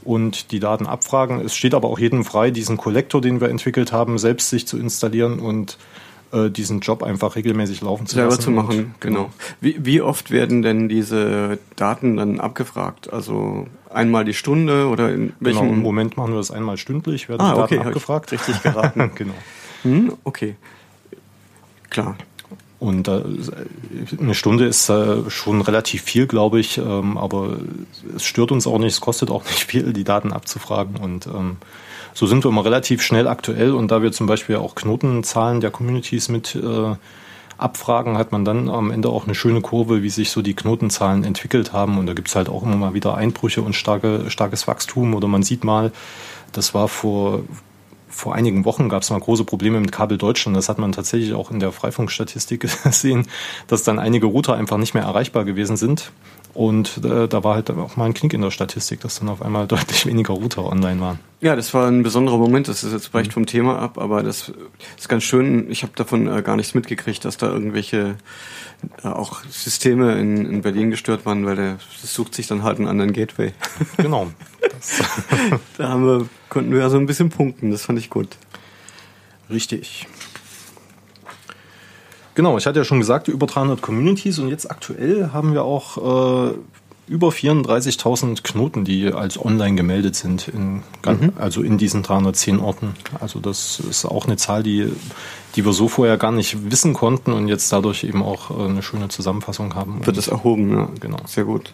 und 0.03 0.51
die 0.51 0.59
Daten 0.59 0.89
abfragen. 0.89 1.41
Es 1.41 1.55
steht 1.55 1.75
aber 1.75 1.91
auch 1.91 2.01
jedem 2.01 2.25
frei, 2.25 2.51
diesen 2.51 2.77
Kollektor, 2.77 3.21
den 3.21 3.41
wir 3.41 3.51
entwickelt 3.51 3.93
haben, 3.93 4.19
selbst 4.19 4.51
sich 4.51 4.67
zu 4.67 4.77
installieren 4.79 5.39
und 5.39 5.79
äh, 6.35 6.51
diesen 6.51 6.81
Job 6.81 7.03
einfach 7.03 7.37
regelmäßig 7.37 7.81
laufen 7.81 8.07
zu 8.07 8.17
selber 8.17 8.31
lassen. 8.31 8.43
zu 8.43 8.51
machen, 8.51 8.79
Und, 8.79 9.01
genau. 9.01 9.31
Wie, 9.61 9.77
wie 9.85 10.01
oft 10.03 10.31
werden 10.31 10.63
denn 10.63 10.89
diese 10.89 11.59
Daten 11.77 12.17
dann 12.17 12.41
abgefragt? 12.41 13.13
Also 13.13 13.67
einmal 13.91 14.25
die 14.25 14.35
Stunde 14.35 14.89
oder 14.89 15.13
in 15.13 15.15
Genau, 15.15 15.29
im 15.29 15.35
welchem 15.41 15.83
Moment 15.83 16.17
machen 16.17 16.33
wir 16.33 16.39
das 16.39 16.51
einmal 16.51 16.77
stündlich, 16.77 17.29
werden 17.29 17.41
Ah, 17.43 17.53
die 17.55 17.61
Daten 17.61 17.79
okay, 17.79 17.87
abgefragt. 17.89 18.33
richtig 18.33 18.63
geraten. 18.63 19.11
genau. 19.15 19.35
Hm, 19.83 20.13
okay. 20.25 20.57
Klar. 21.91 22.17
Und 22.81 23.09
äh, 23.09 23.23
eine 24.21 24.35
Stunde 24.35 24.67
ist 24.67 24.89
äh, 24.91 25.31
schon 25.31 25.63
relativ 25.63 26.03
viel, 26.03 26.27
glaube 26.27 26.61
ich, 26.61 26.77
ähm, 26.77 27.17
aber 27.17 27.57
es 28.15 28.25
stört 28.25 28.53
uns 28.53 28.67
auch 28.67 28.79
nicht, 28.79 28.93
es 28.93 29.01
kostet 29.01 29.31
auch 29.31 29.45
nicht 29.45 29.65
viel, 29.65 29.93
die 29.93 30.05
Daten 30.05 30.33
abzufragen. 30.33 30.97
Und 30.97 31.27
ähm, 31.27 31.57
so 32.15 32.27
sind 32.27 32.45
wir 32.45 32.49
immer 32.49 32.65
relativ 32.65 33.03
schnell 33.03 33.29
aktuell. 33.29 33.73
Und 33.73 33.91
da 33.91 34.03
wir 34.03 34.13
zum 34.13 34.27
Beispiel 34.27 34.57
auch 34.57 34.75
Knotenzahlen 34.75 35.61
der 35.61 35.71
Communities 35.71 36.29
mit 36.29 36.55
äh, 36.55 36.95
abfragen, 37.59 38.17
hat 38.17 38.33
man 38.33 38.45
dann 38.45 38.69
am 38.69 38.91
Ende 38.91 39.11
auch 39.11 39.25
eine 39.25 39.35
schöne 39.35 39.61
Kurve, 39.61 40.03
wie 40.03 40.11
sich 40.11 40.31
so 40.31 40.41
die 40.41 40.55
Knotenzahlen 40.55 41.25
entwickelt 41.25 41.73
haben. 41.73 41.99
Und 41.99 42.07
da 42.07 42.15
gibt's 42.15 42.37
halt 42.37 42.49
auch 42.49 42.63
immer 42.63 42.77
mal 42.77 42.95
wieder 42.95 43.17
Einbrüche 43.17 43.63
und 43.63 43.75
starke, 43.75 44.31
starkes 44.31 44.67
Wachstum. 44.67 45.15
Oder 45.15 45.29
man 45.29 45.43
sieht 45.43 45.65
mal, 45.65 45.93
das 46.53 46.73
war 46.73 46.89
vor 46.89 47.43
vor 48.15 48.35
einigen 48.35 48.65
Wochen 48.65 48.89
gab 48.89 49.03
es 49.03 49.11
mal 49.11 49.19
große 49.19 49.45
Probleme 49.45 49.81
mit 49.81 49.91
Kabel 49.91 50.19
Deutschland. 50.19 50.57
Das 50.57 50.69
hat 50.69 50.79
man 50.79 50.93
tatsächlich 50.93 51.35
auch 51.35 51.51
in 51.51 51.59
der 51.59 51.73
Freifunkstatistik 51.73 52.61
gesehen, 52.85 53.27
dass 53.67 53.83
dann 53.83 53.99
einige 53.99 54.27
Router 54.27 54.55
einfach 54.55 54.79
nicht 54.79 54.95
mehr 54.95 55.03
erreichbar 55.03 55.45
gewesen 55.45 55.77
sind. 55.77 56.13
Und 56.55 57.05
äh, 57.05 57.27
da 57.27 57.43
war 57.43 57.57
halt 57.57 57.69
auch 57.71 57.97
mal 57.97 58.05
ein 58.05 58.15
Knick 58.15 58.33
in 58.33 58.41
der 58.41 58.53
Statistik, 58.53 59.01
dass 59.01 59.19
dann 59.19 59.29
auf 59.29 59.43
einmal 59.43 59.67
deutlich 59.69 60.07
weniger 60.07 60.35
Router 60.35 60.65
online 60.65 61.01
waren. 61.01 61.19
Ja, 61.41 61.57
das 61.57 61.75
war 61.75 61.89
ein 61.89 62.03
besonderer 62.03 62.39
Moment. 62.39 62.69
Das 62.69 62.85
ist 62.85 62.93
jetzt 62.93 63.09
vielleicht 63.09 63.33
vom 63.33 63.45
Thema 63.45 63.79
ab, 63.79 63.99
aber 63.99 64.23
das 64.23 64.53
ist 64.97 65.09
ganz 65.09 65.25
schön. 65.25 65.71
Ich 65.71 65.83
habe 65.83 65.93
davon 65.97 66.27
äh, 66.27 66.43
gar 66.43 66.57
nichts 66.57 66.75
mitgekriegt, 66.75 67.25
dass 67.25 67.37
da 67.37 67.49
irgendwelche 67.49 68.17
äh, 69.03 69.09
auch 69.09 69.43
Systeme 69.51 70.19
in, 70.19 70.47
in 70.47 70.63
Berlin 70.63 70.91
gestört 70.91 71.27
waren, 71.27 71.45
weil 71.45 71.57
der 71.57 71.79
das 72.01 72.15
sucht 72.15 72.35
sich 72.35 72.47
dann 72.47 72.63
halt 72.63 72.79
einen 72.79 72.89
anderen 72.89 73.13
Gateway. 73.13 73.53
Genau. 73.97 74.31
da 75.79 75.89
haben 75.89 76.07
wir, 76.07 76.29
konnten 76.49 76.73
wir 76.73 76.81
ja 76.81 76.91
so 76.91 76.97
ein 76.97 77.07
bisschen 77.07 77.31
punkten. 77.31 77.71
Das 77.71 77.83
fand 77.83 77.99
ich 77.99 78.11
gut. 78.11 78.29
Richtig. 79.51 80.07
Genau, 82.35 82.59
ich 82.59 82.67
hatte 82.67 82.81
ja 82.81 82.85
schon 82.85 82.99
gesagt, 82.99 83.29
über 83.29 83.47
300 83.47 83.81
Communities 83.81 84.39
und 84.39 84.49
jetzt 84.49 84.71
aktuell 84.71 85.31
haben 85.33 85.53
wir 85.53 85.65
auch 85.65 86.51
äh, 86.51 86.55
über 87.07 87.29
34.000 87.29 88.43
Knoten, 88.43 88.85
die 88.85 89.13
als 89.13 89.39
online 89.43 89.77
gemeldet 89.77 90.17
sind, 90.17 90.49
in, 90.49 90.83
also 91.37 91.63
in 91.63 91.79
diesen 91.79 92.03
310 92.03 92.59
Orten. 92.59 92.95
Also 93.21 93.39
das 93.39 93.79
ist 93.79 94.05
auch 94.05 94.27
eine 94.27 94.37
Zahl, 94.37 94.63
die, 94.63 94.91
die 95.55 95.65
wir 95.65 95.73
so 95.73 95.89
vorher 95.89 96.17
gar 96.17 96.33
nicht 96.33 96.71
wissen 96.71 96.95
konnten 96.95 97.33
und 97.33 97.47
jetzt 97.47 97.73
dadurch 97.73 98.05
eben 98.05 98.23
auch 98.23 98.51
äh, 98.51 98.65
eine 98.65 98.83
schöne 98.83 99.09
Zusammenfassung 99.09 99.75
haben. 99.75 100.05
Wird 100.05 100.17
es 100.17 100.29
erhoben, 100.29 100.73
ja. 100.73 100.89
Genau. 100.99 101.19
Sehr 101.27 101.45
gut. 101.45 101.73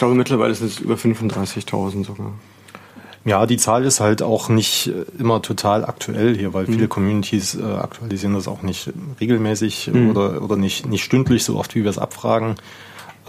glaube, 0.00 0.14
mittlerweile 0.14 0.54
sind 0.54 0.68
es 0.68 0.80
über 0.80 0.94
35.000 0.94 2.06
sogar. 2.06 2.32
Ja, 3.24 3.44
die 3.44 3.58
Zahl 3.58 3.84
ist 3.84 4.00
halt 4.00 4.22
auch 4.22 4.48
nicht 4.48 4.88
äh, 4.88 5.04
immer 5.18 5.42
total 5.42 5.84
aktuell 5.84 6.36
hier, 6.36 6.54
weil 6.54 6.66
viele 6.66 6.88
Communities 6.88 7.54
äh, 7.54 7.62
aktualisieren 7.62 8.34
das 8.34 8.48
auch 8.48 8.62
nicht 8.62 8.90
regelmäßig 9.20 9.90
Mhm. 9.92 10.10
oder, 10.10 10.42
oder 10.42 10.56
nicht, 10.56 10.86
nicht 10.86 11.04
stündlich, 11.04 11.44
so 11.44 11.58
oft 11.58 11.74
wie 11.74 11.82
wir 11.82 11.90
es 11.90 11.98
abfragen. 11.98 12.56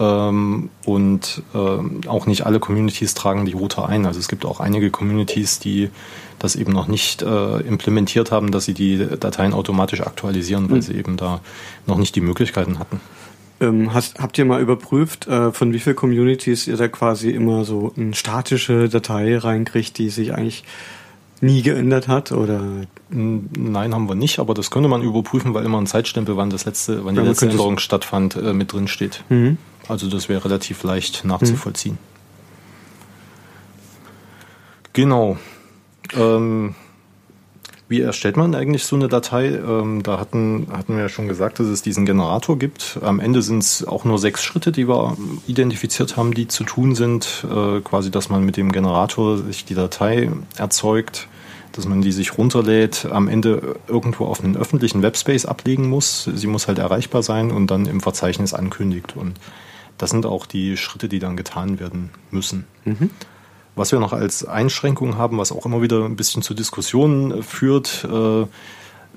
Ähm, 0.00 0.70
und 0.86 1.42
ähm, 1.54 2.00
auch 2.06 2.24
nicht 2.26 2.46
alle 2.46 2.58
Communities 2.58 3.12
tragen 3.12 3.44
die 3.44 3.52
Router 3.52 3.86
ein. 3.86 4.06
Also 4.06 4.18
es 4.18 4.28
gibt 4.28 4.46
auch 4.46 4.60
einige 4.60 4.90
Communities, 4.90 5.58
die 5.58 5.90
das 6.38 6.56
eben 6.56 6.72
noch 6.72 6.88
nicht 6.88 7.20
äh, 7.22 7.60
implementiert 7.60 8.32
haben, 8.32 8.50
dass 8.50 8.64
sie 8.64 8.74
die 8.74 8.96
Dateien 9.20 9.52
automatisch 9.52 10.00
aktualisieren, 10.00 10.70
weil 10.70 10.80
sie 10.82 10.94
eben 10.94 11.18
da 11.18 11.40
noch 11.86 11.98
nicht 11.98 12.16
die 12.16 12.22
Möglichkeiten 12.22 12.78
hatten. 12.78 13.00
Ähm, 13.62 13.94
hast, 13.94 14.18
habt 14.18 14.36
ihr 14.38 14.44
mal 14.44 14.60
überprüft, 14.60 15.28
äh, 15.28 15.52
von 15.52 15.72
wie 15.72 15.78
vielen 15.78 15.94
Communities 15.94 16.66
ihr 16.66 16.76
da 16.76 16.88
quasi 16.88 17.30
immer 17.30 17.64
so 17.64 17.92
eine 17.96 18.14
statische 18.14 18.88
Datei 18.88 19.38
reinkriegt, 19.38 19.96
die 19.98 20.10
sich 20.10 20.34
eigentlich 20.34 20.64
nie 21.40 21.62
geändert 21.62 22.08
hat? 22.08 22.32
Oder 22.32 22.86
Nein, 23.08 23.94
haben 23.94 24.08
wir 24.08 24.14
nicht, 24.16 24.40
aber 24.40 24.54
das 24.54 24.70
könnte 24.70 24.88
man 24.88 25.02
überprüfen, 25.02 25.54
weil 25.54 25.64
immer 25.64 25.80
ein 25.80 25.86
Zeitstempel, 25.86 26.36
wann 26.36 26.50
das 26.50 26.64
letzte, 26.64 27.04
wann 27.04 27.14
die 27.14 27.20
Ja, 27.20 27.26
letzte 27.26 27.46
Änderung 27.46 27.78
stattfand, 27.78 28.36
äh, 28.36 28.52
mit 28.52 28.72
drin 28.72 28.88
steht. 28.88 29.22
Mhm. 29.28 29.58
Also 29.86 30.08
das 30.08 30.28
wäre 30.28 30.44
relativ 30.44 30.82
leicht 30.82 31.24
nachzuvollziehen. 31.24 31.98
Genau. 34.92 35.38
Ähm, 36.16 36.74
wie 37.92 38.00
erstellt 38.00 38.38
man 38.38 38.54
eigentlich 38.54 38.84
so 38.84 38.96
eine 38.96 39.06
Datei? 39.06 39.48
Ähm, 39.48 40.02
da 40.02 40.18
hatten, 40.18 40.66
hatten 40.72 40.94
wir 40.94 41.02
ja 41.02 41.08
schon 41.10 41.28
gesagt, 41.28 41.60
dass 41.60 41.66
es 41.66 41.82
diesen 41.82 42.06
Generator 42.06 42.58
gibt. 42.58 42.98
Am 43.02 43.20
Ende 43.20 43.42
sind 43.42 43.58
es 43.58 43.86
auch 43.86 44.04
nur 44.04 44.18
sechs 44.18 44.42
Schritte, 44.42 44.72
die 44.72 44.88
wir 44.88 45.16
identifiziert 45.46 46.16
haben, 46.16 46.32
die 46.32 46.48
zu 46.48 46.64
tun 46.64 46.94
sind. 46.94 47.44
Äh, 47.44 47.80
quasi, 47.82 48.10
dass 48.10 48.30
man 48.30 48.44
mit 48.44 48.56
dem 48.56 48.72
Generator 48.72 49.36
sich 49.36 49.66
die 49.66 49.74
Datei 49.74 50.30
erzeugt, 50.56 51.28
dass 51.72 51.86
man 51.86 52.00
die 52.00 52.12
sich 52.12 52.38
runterlädt, 52.38 53.06
am 53.10 53.28
Ende 53.28 53.76
irgendwo 53.86 54.24
auf 54.24 54.42
einen 54.42 54.56
öffentlichen 54.56 55.02
Webspace 55.02 55.44
ablegen 55.44 55.90
muss. 55.90 56.30
Sie 56.34 56.46
muss 56.46 56.68
halt 56.68 56.78
erreichbar 56.78 57.22
sein 57.22 57.50
und 57.50 57.70
dann 57.70 57.84
im 57.84 58.00
Verzeichnis 58.00 58.54
ankündigt. 58.54 59.16
Und 59.16 59.34
das 59.98 60.08
sind 60.08 60.24
auch 60.24 60.46
die 60.46 60.78
Schritte, 60.78 61.10
die 61.10 61.18
dann 61.18 61.36
getan 61.36 61.78
werden 61.78 62.08
müssen. 62.30 62.64
Was 63.74 63.92
wir 63.92 64.00
noch 64.00 64.12
als 64.12 64.44
Einschränkung 64.44 65.16
haben, 65.16 65.38
was 65.38 65.52
auch 65.52 65.64
immer 65.64 65.80
wieder 65.80 66.04
ein 66.04 66.16
bisschen 66.16 66.42
zu 66.42 66.54
Diskussionen 66.54 67.30
äh, 67.30 67.42
führt, 67.42 68.04
äh, 68.04 68.46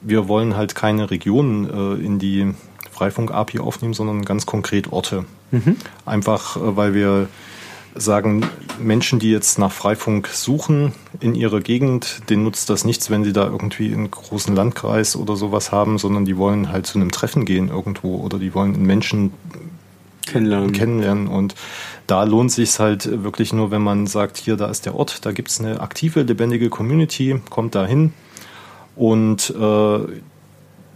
wir 0.01 0.27
wollen 0.27 0.55
halt 0.55 0.75
keine 0.75 1.09
Regionen 1.09 1.69
äh, 1.69 2.05
in 2.05 2.19
die 2.19 2.53
Freifunk-API 2.91 3.59
aufnehmen, 3.59 3.93
sondern 3.93 4.23
ganz 4.23 4.45
konkret 4.45 4.91
Orte. 4.91 5.25
Einfach, 6.05 6.57
äh, 6.57 6.75
weil 6.75 6.93
wir 6.93 7.27
sagen, 7.95 8.45
Menschen, 8.79 9.19
die 9.19 9.31
jetzt 9.31 9.57
nach 9.57 9.71
Freifunk 9.71 10.27
suchen 10.27 10.91
in 11.21 11.33
ihrer 11.33 11.61
Gegend, 11.61 12.29
denen 12.29 12.43
nutzt 12.43 12.69
das 12.69 12.83
nichts, 12.83 13.09
wenn 13.09 13.23
sie 13.23 13.31
da 13.31 13.45
irgendwie 13.45 13.93
einen 13.93 14.11
großen 14.11 14.53
Landkreis 14.53 15.15
oder 15.15 15.37
sowas 15.37 15.71
haben, 15.71 15.97
sondern 15.97 16.25
die 16.25 16.35
wollen 16.35 16.71
halt 16.71 16.85
zu 16.87 16.99
einem 16.99 17.11
Treffen 17.11 17.45
gehen 17.45 17.69
irgendwo 17.69 18.17
oder 18.17 18.37
die 18.37 18.53
wollen 18.53 18.75
einen 18.75 18.85
Menschen 18.85 19.31
kennenlernen? 20.25 20.71
kennenlernen. 20.71 21.27
Und 21.27 21.55
da 22.07 22.23
lohnt 22.23 22.51
sich 22.51 22.79
halt 22.79 23.23
wirklich 23.23 23.53
nur, 23.53 23.71
wenn 23.71 23.81
man 23.81 24.07
sagt, 24.07 24.37
hier, 24.37 24.57
da 24.57 24.67
ist 24.67 24.85
der 24.85 24.95
Ort, 24.95 25.25
da 25.25 25.31
gibt's 25.31 25.59
eine 25.59 25.79
aktive, 25.81 26.23
lebendige 26.23 26.69
Community, 26.69 27.41
kommt 27.49 27.75
da 27.75 27.85
hin 27.85 28.13
und 28.95 29.49
äh, 29.49 29.99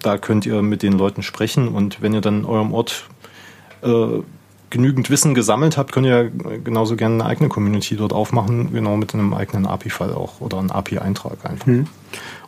da 0.01 0.17
könnt 0.17 0.45
ihr 0.45 0.62
mit 0.62 0.83
den 0.83 0.93
Leuten 0.93 1.24
sprechen 1.24 1.67
und 1.67 2.01
wenn 2.01 2.13
ihr 2.13 2.21
dann 2.21 2.39
in 2.39 2.45
eurem 2.45 2.74
Ort 2.74 3.05
äh, 3.83 4.21
genügend 4.69 5.09
Wissen 5.09 5.33
gesammelt 5.33 5.77
habt, 5.77 5.91
könnt 5.91 6.05
ihr 6.05 6.29
genauso 6.63 6.95
gerne 6.95 7.15
eine 7.15 7.25
eigene 7.25 7.49
Community 7.49 7.95
dort 7.95 8.13
aufmachen, 8.13 8.71
genau 8.73 8.97
mit 8.97 9.13
einem 9.13 9.33
eigenen 9.33 9.65
API-Fall 9.65 10.13
auch 10.13 10.41
oder 10.41 10.59
einem 10.59 10.71
API-Eintrag 10.71 11.38
einfach. 11.43 11.67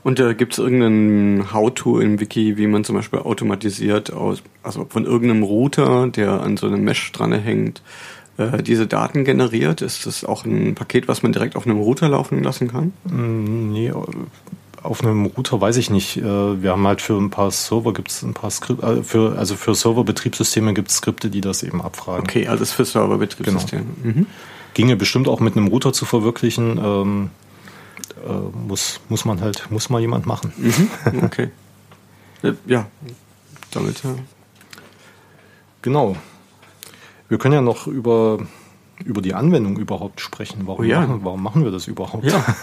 Und 0.03 0.19
äh, 0.19 0.33
gibt 0.33 0.53
es 0.53 0.59
irgendein 0.59 1.53
How-To 1.53 1.99
im 1.99 2.19
Wiki, 2.19 2.57
wie 2.57 2.67
man 2.67 2.83
zum 2.83 2.95
Beispiel 2.95 3.19
automatisiert 3.19 4.11
aus, 4.11 4.41
also 4.63 4.85
von 4.89 5.05
irgendeinem 5.05 5.43
Router, 5.43 6.07
der 6.07 6.41
an 6.41 6.57
so 6.57 6.67
einem 6.67 6.83
Mesh 6.83 7.11
dran 7.11 7.33
hängt, 7.33 7.81
äh, 8.37 8.63
diese 8.63 8.87
Daten 8.87 9.23
generiert? 9.25 9.81
Ist 9.81 10.05
das 10.05 10.25
auch 10.25 10.45
ein 10.45 10.75
Paket, 10.75 11.07
was 11.07 11.21
man 11.21 11.33
direkt 11.33 11.55
auf 11.55 11.67
einem 11.67 11.77
Router 11.79 12.09
laufen 12.09 12.43
lassen 12.43 12.67
kann? 12.67 12.93
Mm, 13.05 13.71
Nee, 13.71 13.91
auf 14.83 15.03
einem 15.03 15.25
Router 15.25 15.59
weiß 15.61 15.77
ich 15.77 15.89
nicht. 15.89 16.17
Äh, 16.17 16.61
Wir 16.61 16.71
haben 16.71 16.85
halt 16.87 17.01
für 17.01 17.17
ein 17.17 17.29
paar 17.29 17.51
Server 17.51 17.93
gibt 17.93 18.09
es 18.09 18.23
ein 18.23 18.33
paar 18.33 18.49
Skripte, 18.51 19.03
für, 19.03 19.37
also 19.37 19.55
für 19.55 19.75
Serverbetriebssysteme 19.75 20.73
gibt 20.73 20.89
es 20.89 20.97
Skripte, 20.97 21.29
die 21.29 21.41
das 21.41 21.63
eben 21.63 21.81
abfragen. 21.81 22.23
Okay, 22.23 22.47
also 22.47 22.63
ist 22.63 22.73
für 22.73 22.85
Serverbetriebssysteme. 22.85 23.85
Mhm. 24.03 24.25
Ginge 24.73 24.95
bestimmt 24.95 25.27
auch 25.27 25.39
mit 25.39 25.55
einem 25.55 25.67
Router 25.67 25.93
zu 25.93 26.05
verwirklichen. 26.05 26.79
Ähm, 26.83 27.29
äh, 28.25 28.57
muss, 28.67 29.01
muss 29.09 29.25
man 29.25 29.41
halt, 29.41 29.69
muss 29.69 29.89
mal 29.89 29.99
jemand 30.01 30.25
machen. 30.25 30.53
Mhm. 30.57 31.23
Okay. 31.23 31.49
Äh, 32.43 32.53
Ja, 32.65 32.87
damit 33.69 34.03
ja. 34.03 34.15
Genau. 35.83 36.15
Wir 37.29 37.37
können 37.37 37.53
ja 37.53 37.61
noch 37.61 37.85
über, 37.85 38.39
über 39.05 39.21
die 39.21 39.33
Anwendung 39.33 39.77
überhaupt 39.77 40.21
sprechen. 40.21 40.61
Warum, 40.65 40.81
Oh 40.81 40.83
ja. 40.83 41.01
machen, 41.01 41.19
warum 41.23 41.43
machen 41.43 41.63
wir 41.63 41.71
das 41.71 41.87
überhaupt? 41.87 42.25
Ja. 42.25 42.43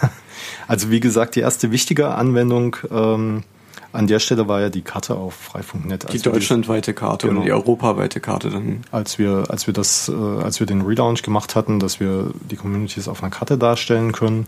Also 0.67 0.89
wie 0.91 0.99
gesagt, 0.99 1.35
die 1.35 1.41
erste 1.41 1.71
wichtige 1.71 2.09
Anwendung 2.15 2.75
ähm, 2.91 3.43
an 3.91 4.07
der 4.07 4.19
Stelle 4.19 4.47
war 4.47 4.61
ja 4.61 4.69
die 4.69 4.83
Karte 4.83 5.15
auf 5.15 5.33
Freifunk.net. 5.33 6.13
Die 6.13 6.19
deutschlandweite 6.21 6.93
Karte 6.93 7.27
Genau. 7.27 7.39
und 7.41 7.45
die 7.45 7.51
europaweite 7.51 8.19
Karte 8.19 8.49
dann. 8.49 8.81
als 8.91 9.17
wir, 9.19 9.45
als 9.49 9.65
wir 9.67 9.73
das, 9.73 10.07
äh, 10.09 10.13
als 10.13 10.59
wir 10.59 10.67
den 10.67 10.81
Relaunch 10.81 11.23
gemacht 11.23 11.55
hatten, 11.55 11.79
dass 11.79 11.99
wir 11.99 12.31
die 12.49 12.55
Communities 12.55 13.07
auf 13.07 13.21
einer 13.23 13.31
Karte 13.31 13.57
darstellen 13.57 14.11
können. 14.11 14.47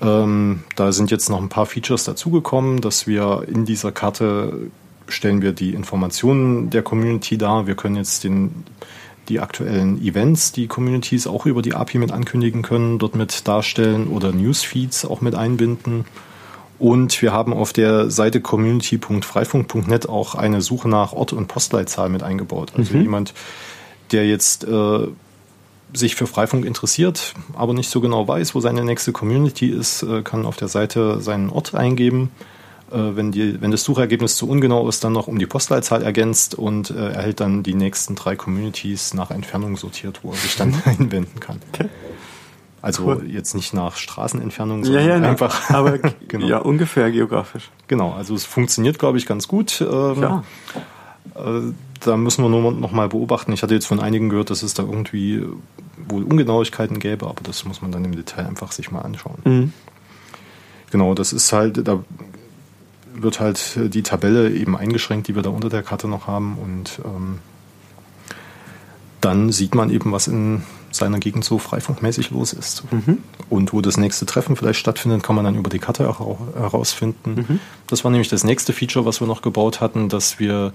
Ähm, 0.00 0.62
da 0.76 0.92
sind 0.92 1.10
jetzt 1.10 1.28
noch 1.30 1.40
ein 1.40 1.48
paar 1.48 1.66
Features 1.66 2.04
dazugekommen, 2.04 2.80
dass 2.80 3.06
wir 3.06 3.44
in 3.48 3.64
dieser 3.64 3.92
Karte 3.92 4.70
stellen 5.08 5.42
wir 5.42 5.52
die 5.52 5.74
Informationen 5.74 6.70
der 6.70 6.82
Community 6.82 7.36
dar. 7.38 7.66
Wir 7.66 7.74
können 7.74 7.96
jetzt 7.96 8.24
den, 8.24 8.64
die 9.28 9.40
aktuellen 9.40 10.00
Events, 10.02 10.52
die 10.52 10.66
Communities 10.66 11.26
auch 11.26 11.46
über 11.46 11.62
die 11.62 11.74
API 11.74 11.98
mit 11.98 12.12
ankündigen 12.12 12.62
können, 12.62 12.98
dort 12.98 13.14
mit 13.14 13.46
darstellen 13.46 14.08
oder 14.08 14.32
Newsfeeds 14.32 15.04
auch 15.04 15.20
mit 15.20 15.34
einbinden. 15.34 16.04
Und 16.78 17.22
wir 17.22 17.32
haben 17.32 17.52
auf 17.52 17.72
der 17.72 18.10
Seite 18.10 18.40
community.freifunk.net 18.40 20.08
auch 20.08 20.34
eine 20.34 20.60
Suche 20.60 20.88
nach 20.88 21.12
Ort 21.12 21.32
und 21.32 21.46
Postleitzahl 21.46 22.08
mit 22.08 22.22
eingebaut. 22.22 22.72
Also 22.76 22.98
jemand, 22.98 23.32
der 24.10 24.26
jetzt 24.26 24.64
äh, 24.64 25.06
sich 25.92 26.16
für 26.16 26.26
Freifunk 26.26 26.64
interessiert, 26.64 27.34
aber 27.54 27.74
nicht 27.74 27.90
so 27.90 28.00
genau 28.00 28.26
weiß, 28.26 28.54
wo 28.54 28.60
seine 28.60 28.84
nächste 28.84 29.12
Community 29.12 29.68
ist, 29.68 30.02
äh, 30.02 30.22
kann 30.22 30.46
auf 30.46 30.56
der 30.56 30.68
Seite 30.68 31.20
seinen 31.20 31.50
Ort 31.50 31.74
eingeben. 31.74 32.30
Äh, 32.90 33.16
wenn, 33.16 33.32
die, 33.32 33.60
wenn 33.60 33.70
das 33.70 33.82
Suchergebnis 33.84 34.36
zu 34.36 34.48
ungenau 34.48 34.88
ist, 34.88 35.02
dann 35.04 35.12
noch 35.12 35.26
um 35.26 35.38
die 35.38 35.46
Postleitzahl 35.46 36.02
ergänzt 36.02 36.54
und 36.54 36.90
äh, 36.90 37.10
erhält 37.12 37.40
dann 37.40 37.62
die 37.62 37.74
nächsten 37.74 38.14
drei 38.14 38.36
Communities 38.36 39.14
nach 39.14 39.30
Entfernung 39.30 39.76
sortiert, 39.76 40.20
wo 40.22 40.30
er 40.32 40.36
sich 40.36 40.56
dann 40.56 40.74
einwenden 40.84 41.40
kann. 41.40 41.60
Also 42.82 43.04
Cool. 43.06 43.24
jetzt 43.30 43.54
nicht 43.54 43.72
nach 43.72 43.96
Straßenentfernung, 43.96 44.80
Ja, 44.80 44.84
sondern 44.84 45.06
ja, 45.08 45.18
na, 45.18 45.28
einfach. 45.30 45.70
aber 45.74 45.98
Genau. 46.28 46.46
ja, 46.46 46.58
ungefähr 46.58 47.10
geografisch. 47.10 47.70
Genau, 47.88 48.12
also 48.12 48.34
es 48.34 48.44
funktioniert, 48.44 48.98
glaube 48.98 49.16
ich, 49.18 49.24
ganz 49.26 49.48
gut. 49.48 49.80
Ähm, 49.80 50.20
Ja. 50.20 50.44
äh, 51.36 51.72
da 52.00 52.18
müssen 52.18 52.44
wir 52.44 52.50
nur 52.50 52.70
noch 52.72 52.92
mal 52.92 53.08
beobachten. 53.08 53.52
Ich 53.54 53.62
hatte 53.62 53.72
jetzt 53.72 53.86
von 53.86 54.00
einigen 54.00 54.28
gehört, 54.28 54.50
dass 54.50 54.62
es 54.62 54.74
da 54.74 54.82
irgendwie 54.82 55.42
wohl 56.08 56.22
Ungenauigkeiten 56.24 56.98
gäbe, 56.98 57.26
aber 57.26 57.40
das 57.42 57.64
muss 57.64 57.80
man 57.80 57.90
dann 57.92 58.04
im 58.04 58.14
Detail 58.14 58.46
einfach 58.46 58.72
sich 58.72 58.90
mal 58.90 59.00
anschauen. 59.00 59.38
Mhm. 59.44 59.72
Genau, 60.90 61.14
das 61.14 61.32
ist 61.32 61.50
halt, 61.54 61.88
da 61.88 62.04
wird 63.14 63.40
halt 63.40 63.78
die 63.94 64.02
Tabelle 64.02 64.50
eben 64.50 64.76
eingeschränkt, 64.76 65.28
die 65.28 65.34
wir 65.34 65.42
da 65.42 65.50
unter 65.50 65.68
der 65.68 65.82
Karte 65.82 66.08
noch 66.08 66.26
haben 66.26 66.58
und 66.58 67.00
ähm, 67.04 67.38
dann 69.20 69.52
sieht 69.52 69.74
man 69.74 69.88
eben, 69.90 70.12
was 70.12 70.26
in 70.28 70.62
seiner 70.90 71.18
Gegend 71.18 71.44
so 71.44 71.58
freifunkmäßig 71.58 72.30
los 72.30 72.52
ist. 72.52 72.84
Und 73.48 73.72
wo 73.72 73.80
das 73.80 73.96
nächste 73.96 74.26
Treffen 74.26 74.54
vielleicht 74.54 74.78
stattfindet, 74.78 75.22
kann 75.22 75.34
man 75.34 75.44
dann 75.44 75.56
über 75.56 75.70
die 75.70 75.78
Karte 75.78 76.04
hera- 76.04 76.36
herausfinden. 76.54 77.60
Das 77.86 78.04
war 78.04 78.10
nämlich 78.10 78.28
das 78.28 78.44
nächste 78.44 78.72
Feature, 78.72 79.06
was 79.06 79.20
wir 79.20 79.26
noch 79.26 79.42
gebaut 79.42 79.80
hatten, 79.80 80.08
dass 80.08 80.38
wir 80.38 80.72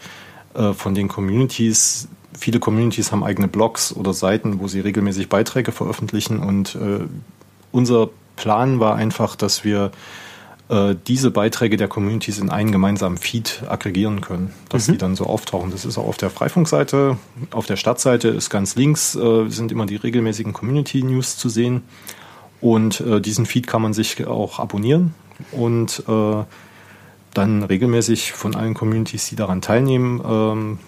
äh, 0.56 0.74
von 0.74 0.96
den 0.96 1.08
Communities, 1.10 2.08
viele 2.38 2.60
Communities 2.60 3.12
haben 3.12 3.24
eigene 3.24 3.48
Blogs 3.48 3.94
oder 3.94 4.14
Seiten, 4.14 4.60
wo 4.60 4.68
sie 4.68 4.80
regelmäßig 4.80 5.30
Beiträge 5.30 5.72
veröffentlichen 5.72 6.40
und 6.40 6.76
äh, 6.76 7.06
unser 7.72 8.10
Plan 8.36 8.80
war 8.80 8.96
einfach, 8.96 9.36
dass 9.36 9.64
wir 9.64 9.86
äh, 9.86 9.90
diese 11.08 11.32
Beiträge 11.32 11.78
der 11.78 11.88
Communities 11.88 12.38
in 12.38 12.52
einen 12.52 12.72
gemeinsamen 12.72 13.18
Feed 13.18 13.64
aggregieren 13.68 14.22
können, 14.22 14.54
dass 14.70 14.86
die 14.86 14.98
dann 15.00 15.16
so 15.16 15.26
auftauchen. 15.26 15.72
Das 15.72 15.84
ist 15.84 15.98
auch 15.98 16.08
auf 16.08 16.18
der 16.18 16.30
Freifunkseite, 16.30 17.18
auf 17.50 17.66
der 17.66 17.76
Stadtseite 17.76 18.28
ist 18.28 18.52
ganz 18.52 18.76
links, 18.76 19.16
äh, 19.16 19.50
sind 19.50 19.72
immer 19.72 19.88
die 19.88 19.96
regelmäßigen 19.96 20.54
Community-News 20.54 21.38
zu 21.38 21.50
sehen. 21.50 21.82
Und 22.62 23.02
äh, 23.02 23.20
diesen 23.20 23.48
Feed 23.48 23.66
kann 23.66 23.82
man 23.82 23.94
sich 23.94 24.28
auch 24.28 24.60
abonnieren 24.60 25.16
und 25.52 26.04
äh, 26.08 26.44
dann 27.34 27.64
regelmäßig 27.64 28.34
von 28.34 28.56
allen 28.56 28.74
Communities, 28.74 29.30
die 29.30 29.36
daran 29.36 29.62
teilnehmen, 29.62 30.22
ähm, 30.24 30.80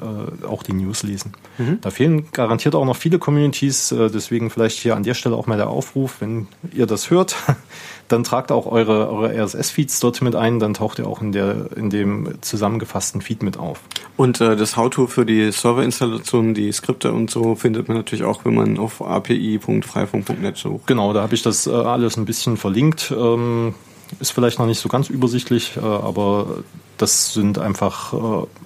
äh, 0.00 0.46
auch 0.46 0.62
die 0.62 0.72
News 0.72 1.02
lesen. 1.02 1.32
Mhm. 1.58 1.78
Da 1.80 1.90
fehlen 1.90 2.26
garantiert 2.32 2.74
auch 2.74 2.84
noch 2.84 2.96
viele 2.96 3.18
Communities, 3.18 3.92
äh, 3.92 4.10
deswegen 4.10 4.50
vielleicht 4.50 4.78
hier 4.78 4.96
an 4.96 5.02
der 5.02 5.14
Stelle 5.14 5.36
auch 5.36 5.46
mal 5.46 5.56
der 5.56 5.68
Aufruf, 5.68 6.20
wenn 6.20 6.48
ihr 6.72 6.86
das 6.86 7.10
hört, 7.10 7.36
dann 8.08 8.24
tragt 8.24 8.52
auch 8.52 8.66
eure, 8.66 9.10
eure 9.10 9.34
RSS-Feeds 9.34 10.00
dort 10.00 10.20
mit 10.22 10.34
ein, 10.34 10.58
dann 10.58 10.74
taucht 10.74 10.98
ihr 10.98 11.06
auch 11.06 11.20
in, 11.20 11.32
der, 11.32 11.76
in 11.76 11.90
dem 11.90 12.34
zusammengefassten 12.40 13.20
Feed 13.20 13.42
mit 13.42 13.58
auf. 13.58 13.80
Und 14.16 14.40
äh, 14.40 14.56
das 14.56 14.76
How-To 14.76 15.06
für 15.06 15.26
die 15.26 15.50
Serverinstallation, 15.52 16.54
die 16.54 16.70
Skripte 16.72 17.12
und 17.12 17.30
so 17.30 17.54
findet 17.54 17.88
man 17.88 17.96
natürlich 17.96 18.24
auch, 18.24 18.44
wenn 18.44 18.54
man 18.54 18.78
auf 18.78 19.02
api.freifunk.net 19.02 20.56
sucht. 20.56 20.86
Genau, 20.86 21.12
da 21.12 21.22
habe 21.22 21.34
ich 21.34 21.42
das 21.42 21.66
äh, 21.66 21.70
alles 21.70 22.16
ein 22.16 22.24
bisschen 22.24 22.56
verlinkt. 22.56 23.12
Ähm, 23.16 23.74
ist 24.20 24.32
vielleicht 24.32 24.58
noch 24.58 24.66
nicht 24.66 24.80
so 24.80 24.88
ganz 24.88 25.08
übersichtlich, 25.08 25.76
äh, 25.76 25.80
aber 25.80 26.58
das 26.98 27.32
sind 27.32 27.58
einfach 27.58 28.12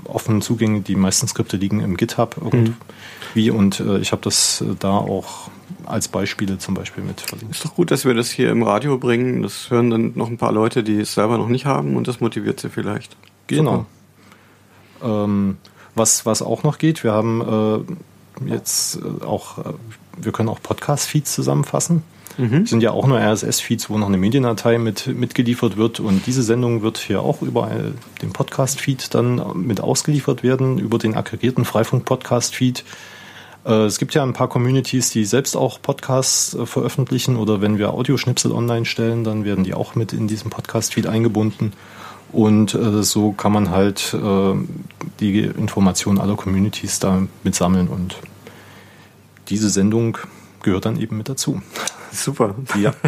äh, 0.06 0.10
offene 0.12 0.40
Zugänge. 0.40 0.80
Die 0.80 0.96
meisten 0.96 1.28
Skripte 1.28 1.56
liegen 1.56 1.80
im 1.80 1.96
GitHub 1.96 2.36
irgendwie 2.36 3.50
mhm. 3.50 3.56
und 3.56 3.80
äh, 3.80 3.98
ich 3.98 4.12
habe 4.12 4.22
das 4.22 4.60
äh, 4.60 4.74
da 4.78 4.90
auch 4.90 5.50
als 5.84 6.08
Beispiele 6.08 6.58
zum 6.58 6.74
Beispiel 6.74 7.04
mit 7.04 7.20
verlinkt. 7.20 7.54
Ist 7.54 7.64
doch 7.64 7.74
gut, 7.74 7.90
dass 7.90 8.04
wir 8.04 8.14
das 8.14 8.30
hier 8.30 8.50
im 8.50 8.62
Radio 8.62 8.98
bringen. 8.98 9.42
Das 9.42 9.70
hören 9.70 9.90
dann 9.90 10.12
noch 10.14 10.28
ein 10.28 10.36
paar 10.36 10.52
Leute, 10.52 10.82
die 10.82 11.00
es 11.00 11.14
selber 11.14 11.38
noch 11.38 11.48
nicht 11.48 11.66
haben 11.66 11.96
und 11.96 12.08
das 12.08 12.20
motiviert 12.20 12.60
sie 12.60 12.70
vielleicht. 12.70 13.16
Genau. 13.46 13.86
Ähm, 15.02 15.58
was, 15.94 16.26
was 16.26 16.42
auch 16.42 16.62
noch 16.62 16.78
geht, 16.78 17.04
wir 17.04 17.12
haben 17.12 17.86
äh, 18.44 18.50
jetzt 18.50 18.96
äh, 18.96 19.24
auch, 19.24 19.58
äh, 19.58 19.72
wir 20.18 20.32
können 20.32 20.48
auch 20.48 20.60
Podcast-Feeds 20.60 21.34
zusammenfassen. 21.34 22.02
Mhm. 22.38 22.66
Sind 22.66 22.82
ja 22.82 22.90
auch 22.90 23.06
nur 23.06 23.18
RSS-Feeds, 23.18 23.88
wo 23.88 23.98
noch 23.98 24.08
eine 24.08 24.18
Mediendatei 24.18 24.78
mit, 24.78 25.06
mitgeliefert 25.06 25.76
wird. 25.76 26.00
Und 26.00 26.26
diese 26.26 26.42
Sendung 26.42 26.82
wird 26.82 26.98
hier 26.98 27.22
auch 27.22 27.42
über 27.42 27.70
den 28.22 28.32
Podcast-Feed 28.32 29.14
dann 29.14 29.42
mit 29.66 29.80
ausgeliefert 29.80 30.42
werden, 30.42 30.78
über 30.78 30.98
den 30.98 31.16
aggregierten 31.16 31.64
Freifunk-Podcast-Feed. 31.64 32.84
Äh, 33.64 33.72
es 33.84 33.98
gibt 33.98 34.14
ja 34.14 34.22
ein 34.22 34.32
paar 34.32 34.48
Communities, 34.48 35.10
die 35.10 35.24
selbst 35.24 35.56
auch 35.56 35.80
Podcasts 35.80 36.54
äh, 36.54 36.66
veröffentlichen 36.66 37.36
oder 37.36 37.60
wenn 37.60 37.78
wir 37.78 37.92
Audioschnipsel 37.92 38.52
online 38.52 38.84
stellen, 38.84 39.24
dann 39.24 39.44
werden 39.44 39.64
die 39.64 39.74
auch 39.74 39.94
mit 39.94 40.12
in 40.12 40.28
diesen 40.28 40.50
Podcast-Feed 40.50 41.06
eingebunden. 41.06 41.72
Und 42.32 42.74
äh, 42.74 43.02
so 43.02 43.32
kann 43.32 43.52
man 43.52 43.70
halt 43.70 44.14
äh, 44.14 44.54
die 45.20 45.40
Informationen 45.40 46.18
aller 46.18 46.36
Communities 46.36 46.98
da 46.98 47.22
mit 47.44 47.54
sammeln 47.54 47.88
und 47.88 48.16
diese 49.48 49.70
Sendung 49.70 50.18
gehört 50.62 50.86
dann 50.86 51.00
eben 51.00 51.16
mit 51.16 51.28
dazu. 51.28 51.62
Super. 52.16 52.54
Ja. 52.80 52.92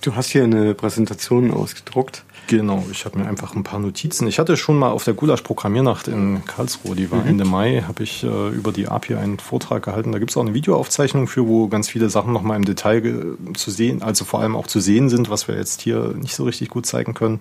du 0.00 0.16
hast 0.16 0.30
hier 0.30 0.44
eine 0.44 0.74
Präsentation 0.74 1.50
ausgedruckt. 1.52 2.24
Genau, 2.48 2.82
ich 2.90 3.04
habe 3.04 3.18
mir 3.18 3.26
einfach 3.26 3.54
ein 3.54 3.62
paar 3.62 3.78
Notizen. 3.78 4.26
Ich 4.26 4.38
hatte 4.38 4.56
schon 4.56 4.78
mal 4.78 4.88
auf 4.88 5.04
der 5.04 5.12
Gulasch 5.12 5.42
Programmiernacht 5.42 6.08
in 6.08 6.46
Karlsruhe, 6.46 6.96
die 6.96 7.10
war 7.10 7.20
mhm. 7.20 7.28
Ende 7.28 7.44
Mai, 7.44 7.84
habe 7.86 8.02
ich 8.02 8.24
äh, 8.24 8.48
über 8.48 8.72
die 8.72 8.88
API 8.88 9.16
einen 9.16 9.38
Vortrag 9.38 9.84
gehalten. 9.84 10.12
Da 10.12 10.18
gibt 10.18 10.30
es 10.30 10.36
auch 10.38 10.40
eine 10.40 10.54
Videoaufzeichnung 10.54 11.28
für, 11.28 11.46
wo 11.46 11.68
ganz 11.68 11.90
viele 11.90 12.08
Sachen 12.08 12.32
nochmal 12.32 12.56
im 12.56 12.64
Detail 12.64 13.36
zu 13.54 13.70
sehen, 13.70 14.02
also 14.02 14.24
vor 14.24 14.40
allem 14.40 14.56
auch 14.56 14.66
zu 14.66 14.80
sehen 14.80 15.10
sind, 15.10 15.28
was 15.28 15.46
wir 15.46 15.56
jetzt 15.56 15.82
hier 15.82 16.14
nicht 16.16 16.34
so 16.34 16.44
richtig 16.44 16.70
gut 16.70 16.86
zeigen 16.86 17.12
können. 17.12 17.40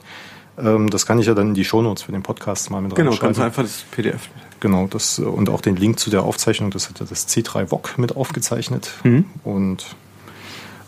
Ähm, 0.57 0.89
das 0.89 1.05
kann 1.05 1.19
ich 1.19 1.27
ja 1.27 1.33
dann 1.33 1.49
in 1.49 1.53
die 1.53 1.65
Shownotes 1.65 2.03
für 2.03 2.11
den 2.11 2.23
Podcast 2.23 2.71
mal 2.71 2.81
mit 2.81 2.95
genau, 2.95 3.11
reinschreiben. 3.11 3.33
Genau, 3.33 3.45
ganz 3.45 3.57
einfach 3.57 3.63
das 3.63 3.83
PDF. 3.91 4.29
Genau, 4.59 4.87
das 4.87 5.19
und 5.19 5.49
auch 5.49 5.61
den 5.61 5.75
Link 5.75 5.99
zu 5.99 6.09
der 6.09 6.23
Aufzeichnung, 6.23 6.71
das 6.71 6.89
hat 6.89 6.99
ja 6.99 7.05
das 7.05 7.27
C3 7.27 7.67
VOG 7.67 7.97
mit 7.97 8.15
aufgezeichnet. 8.15 8.91
Mhm. 9.03 9.25
Und 9.43 9.85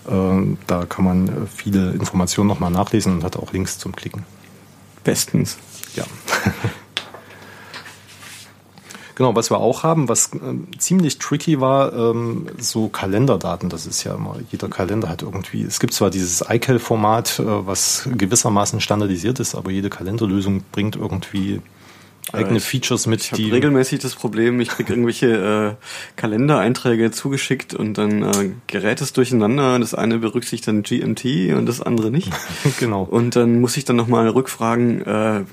äh, 0.07 0.57
da 0.65 0.85
kann 0.85 1.05
man 1.05 1.27
äh, 1.27 1.31
viele 1.53 1.91
Informationen 1.91 2.47
nochmal 2.47 2.71
nachlesen 2.71 3.13
und 3.13 3.23
hat 3.23 3.37
auch 3.37 3.53
Links 3.53 3.77
zum 3.77 3.95
Klicken. 3.95 4.25
Bestens. 5.03 5.57
Ja. 5.95 6.05
Genau, 9.19 9.35
was 9.35 9.51
wir 9.51 9.57
auch 9.57 9.83
haben, 9.83 10.07
was 10.07 10.33
äh, 10.33 10.77
ziemlich 10.77 11.19
tricky 11.19 11.59
war, 11.59 11.91
ähm, 11.91 12.45
so 12.57 12.87
Kalenderdaten. 12.87 13.67
Das 13.67 13.85
ist 13.85 14.05
ja 14.05 14.15
immer, 14.15 14.37
jeder 14.49 14.69
Kalender 14.69 15.09
hat 15.09 15.23
irgendwie, 15.23 15.61
es 15.61 15.81
gibt 15.81 15.93
zwar 15.93 16.09
dieses 16.09 16.45
iCal-Format, 16.47 17.39
äh, 17.39 17.43
was 17.67 18.07
gewissermaßen 18.15 18.79
standardisiert 18.79 19.41
ist, 19.41 19.55
aber 19.55 19.71
jede 19.71 19.89
Kalenderlösung 19.89 20.63
bringt 20.71 20.95
irgendwie 20.95 21.59
eigene 22.33 22.59
Features 22.59 23.07
mit. 23.07 23.21
Ich 23.21 23.31
habe 23.31 23.51
regelmäßig 23.51 23.99
das 23.99 24.15
Problem, 24.15 24.59
ich 24.59 24.69
kriege 24.69 24.93
irgendwelche 24.93 25.77
äh, 25.77 25.85
Kalendereinträge 26.15 27.11
zugeschickt 27.11 27.73
und 27.73 27.97
dann 27.97 28.23
äh, 28.23 28.51
gerät 28.67 29.01
es 29.01 29.13
durcheinander. 29.13 29.79
Das 29.79 29.93
eine 29.93 30.19
berücksichtigt 30.19 30.67
dann 30.67 30.83
GMT 30.83 31.53
und 31.55 31.65
das 31.65 31.81
andere 31.81 32.11
nicht. 32.11 32.31
genau. 32.79 33.03
Und 33.03 33.35
dann 33.35 33.61
muss 33.61 33.77
ich 33.77 33.85
dann 33.85 33.95
nochmal 33.95 34.27
rückfragen, 34.27 35.05
äh, 35.05 35.43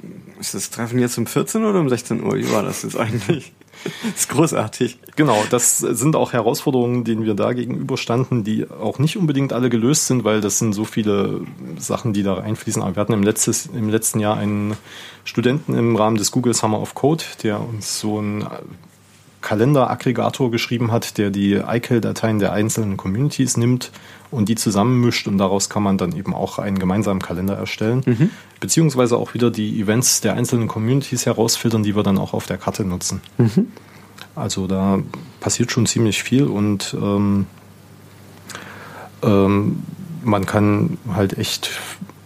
ist 0.40 0.54
das 0.54 0.70
Treffen 0.70 0.98
jetzt 0.98 1.16
um 1.18 1.26
14 1.26 1.64
oder 1.64 1.80
um 1.80 1.88
16 1.88 2.22
Uhr? 2.22 2.36
Wie 2.36 2.50
war 2.52 2.62
das 2.62 2.82
jetzt 2.82 2.96
eigentlich? 2.96 3.52
Das 3.84 4.14
ist 4.16 4.28
großartig. 4.28 4.98
Genau, 5.16 5.42
das 5.50 5.78
sind 5.78 6.16
auch 6.16 6.32
Herausforderungen, 6.32 7.04
denen 7.04 7.24
wir 7.24 7.34
da 7.34 7.52
gegenüberstanden, 7.52 8.44
die 8.44 8.68
auch 8.70 8.98
nicht 8.98 9.16
unbedingt 9.16 9.52
alle 9.52 9.70
gelöst 9.70 10.06
sind, 10.06 10.24
weil 10.24 10.40
das 10.40 10.58
sind 10.58 10.72
so 10.72 10.84
viele 10.84 11.42
Sachen, 11.78 12.12
die 12.12 12.22
da 12.22 12.34
reinfließen. 12.34 12.82
Aber 12.82 12.96
wir 12.96 13.00
hatten 13.00 13.12
im, 13.12 13.22
letztes, 13.22 13.66
im 13.66 13.88
letzten 13.88 14.20
Jahr 14.20 14.36
einen 14.36 14.76
Studenten 15.24 15.74
im 15.74 15.96
Rahmen 15.96 16.16
des 16.16 16.30
Google 16.30 16.54
Summer 16.54 16.80
of 16.80 16.94
Code, 16.94 17.24
der 17.42 17.60
uns 17.60 18.00
so 18.00 18.18
einen 18.18 18.46
Kalenderaggregator 19.46 20.50
geschrieben 20.50 20.90
hat, 20.90 21.18
der 21.18 21.30
die 21.30 21.52
iCal-Dateien 21.54 22.40
der 22.40 22.52
einzelnen 22.52 22.96
Communities 22.96 23.56
nimmt 23.56 23.92
und 24.32 24.48
die 24.48 24.56
zusammenmischt 24.56 25.28
und 25.28 25.38
daraus 25.38 25.70
kann 25.70 25.84
man 25.84 25.98
dann 25.98 26.16
eben 26.16 26.34
auch 26.34 26.58
einen 26.58 26.80
gemeinsamen 26.80 27.22
Kalender 27.22 27.54
erstellen, 27.56 28.02
mhm. 28.04 28.30
beziehungsweise 28.58 29.16
auch 29.16 29.34
wieder 29.34 29.52
die 29.52 29.80
Events 29.80 30.20
der 30.20 30.34
einzelnen 30.34 30.66
Communities 30.66 31.26
herausfiltern, 31.26 31.84
die 31.84 31.94
wir 31.94 32.02
dann 32.02 32.18
auch 32.18 32.34
auf 32.34 32.46
der 32.46 32.58
Karte 32.58 32.84
nutzen. 32.84 33.20
Mhm. 33.38 33.68
Also 34.34 34.66
da 34.66 34.98
passiert 35.38 35.70
schon 35.70 35.86
ziemlich 35.86 36.24
viel 36.24 36.42
und 36.42 36.96
ähm, 37.00 37.46
ähm, 39.22 39.80
man 40.24 40.44
kann 40.44 40.98
halt 41.14 41.38
echt 41.38 41.70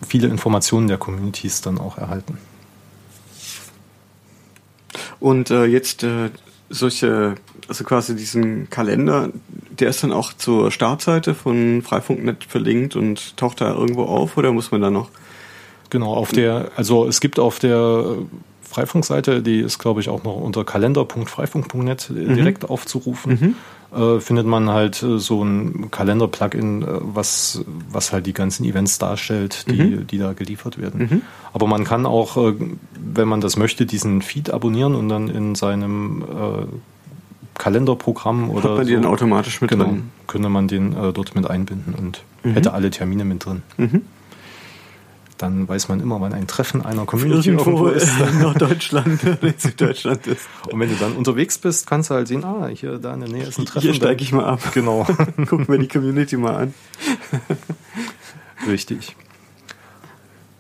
viele 0.09 0.29
Informationen 0.29 0.89
der 0.89 0.97
Communities 0.97 1.61
dann 1.61 1.77
auch 1.77 1.99
erhalten. 1.99 2.39
Und 5.21 5.51
äh, 5.51 5.67
jetzt 5.67 6.03
äh, 6.03 6.31
solche, 6.71 7.35
also 7.69 7.85
quasi 7.85 8.17
diesen 8.17 8.71
Kalender, 8.71 9.31
der 9.79 9.91
ist 9.91 10.03
dann 10.03 10.13
auch 10.13 10.33
zur 10.33 10.71
Startseite 10.71 11.35
von 11.35 11.83
Freifunk.net 11.83 12.45
verlinkt 12.45 12.97
und 12.97 13.37
taucht 13.37 13.61
da 13.61 13.75
irgendwo 13.75 14.05
auf 14.05 14.37
oder 14.37 14.53
muss 14.53 14.71
man 14.71 14.81
da 14.81 14.91
noch? 14.91 15.11
Genau, 15.91 16.15
auf 16.15 16.31
der, 16.31 16.71
also 16.77 17.07
es 17.07 17.21
gibt 17.21 17.39
auf 17.41 17.59
der 17.59 18.17
Freifunkseite, 18.63 19.43
die 19.43 19.61
ist 19.61 19.79
glaube 19.79 20.01
ich 20.01 20.09
auch 20.09 20.23
noch 20.23 20.37
unter 20.37 20.65
kalender.freifunk.net 20.65 22.11
mhm. 22.11 22.35
direkt 22.35 22.71
aufzurufen. 22.71 23.33
Mhm 23.33 23.55
äh, 23.95 24.21
findet 24.21 24.47
man 24.47 24.71
halt 24.71 25.03
äh, 25.03 25.19
so 25.19 25.43
ein 25.43 25.91
Kalender-Plugin, 25.91 26.83
äh, 26.83 26.87
was, 27.01 27.65
was 27.91 28.13
halt 28.13 28.27
die 28.27 28.33
ganzen 28.33 28.65
Events 28.65 28.99
darstellt, 28.99 29.69
die, 29.69 29.83
mhm. 29.83 30.07
die 30.07 30.19
da 30.19 30.33
geliefert 30.33 30.79
werden. 30.79 31.09
Mhm. 31.11 31.23
Aber 31.53 31.67
man 31.67 31.83
kann 31.83 32.07
auch, 32.07 32.37
wenn 32.37 33.27
man 33.27 33.41
das 33.41 33.57
möchte, 33.57 33.87
diesen 33.87 34.23
Feed 34.23 34.51
abonnieren 34.51 34.95
und 34.95 35.09
dann 35.09 35.29
in 35.29 35.57
seinem 35.57 36.25
Kalenderprogramm 37.55 38.51
oder. 38.51 38.71
Hat 38.71 38.77
man 38.77 38.87
so, 38.87 38.93
den 38.93 39.05
automatisch 39.05 39.61
mit 39.61 39.71
genau, 39.71 39.87
drin? 39.87 40.11
Könnte 40.29 40.49
man 40.49 40.69
den 40.69 40.93
dort 40.93 41.35
mit 41.35 41.51
einbinden 41.51 41.95
und 41.95 42.23
mhm. 42.45 42.53
hätte 42.53 42.73
alle 42.73 42.91
Termine 42.91 43.25
mit 43.25 43.45
drin. 43.45 43.63
Dann 45.41 45.67
weiß 45.67 45.89
man 45.89 46.01
immer, 46.01 46.21
wann 46.21 46.35
ein 46.35 46.47
Treffen 46.47 46.85
einer 46.85 47.07
Community 47.07 47.49
irgendwo, 47.49 47.71
irgendwo 47.71 47.89
ist. 47.89 48.13
Nach 48.43 48.55
Deutschland 48.55 49.25
oder 49.25 49.55
Süddeutschland 49.57 50.27
ist. 50.27 50.47
Und 50.71 50.79
wenn 50.79 50.91
du 50.91 50.97
dann 50.97 51.15
unterwegs 51.15 51.57
bist, 51.57 51.87
kannst 51.87 52.11
du 52.11 52.15
halt 52.15 52.29
sehen, 52.29 52.45
ah, 52.45 52.69
hier 52.69 52.99
da 52.99 53.15
in 53.15 53.21
der 53.21 53.31
Nähe 53.31 53.45
ist 53.45 53.59
ein 53.59 53.65
Treffen. 53.65 53.81
Hier 53.81 53.95
steige 53.95 54.23
ich 54.23 54.33
mal 54.33 54.45
ab. 54.45 54.61
Genau. 54.75 55.05
Gucken 55.49 55.67
wir 55.69 55.79
die 55.79 55.89
Community 55.89 56.37
mal 56.37 56.57
an. 56.57 56.75
Richtig. 58.69 59.17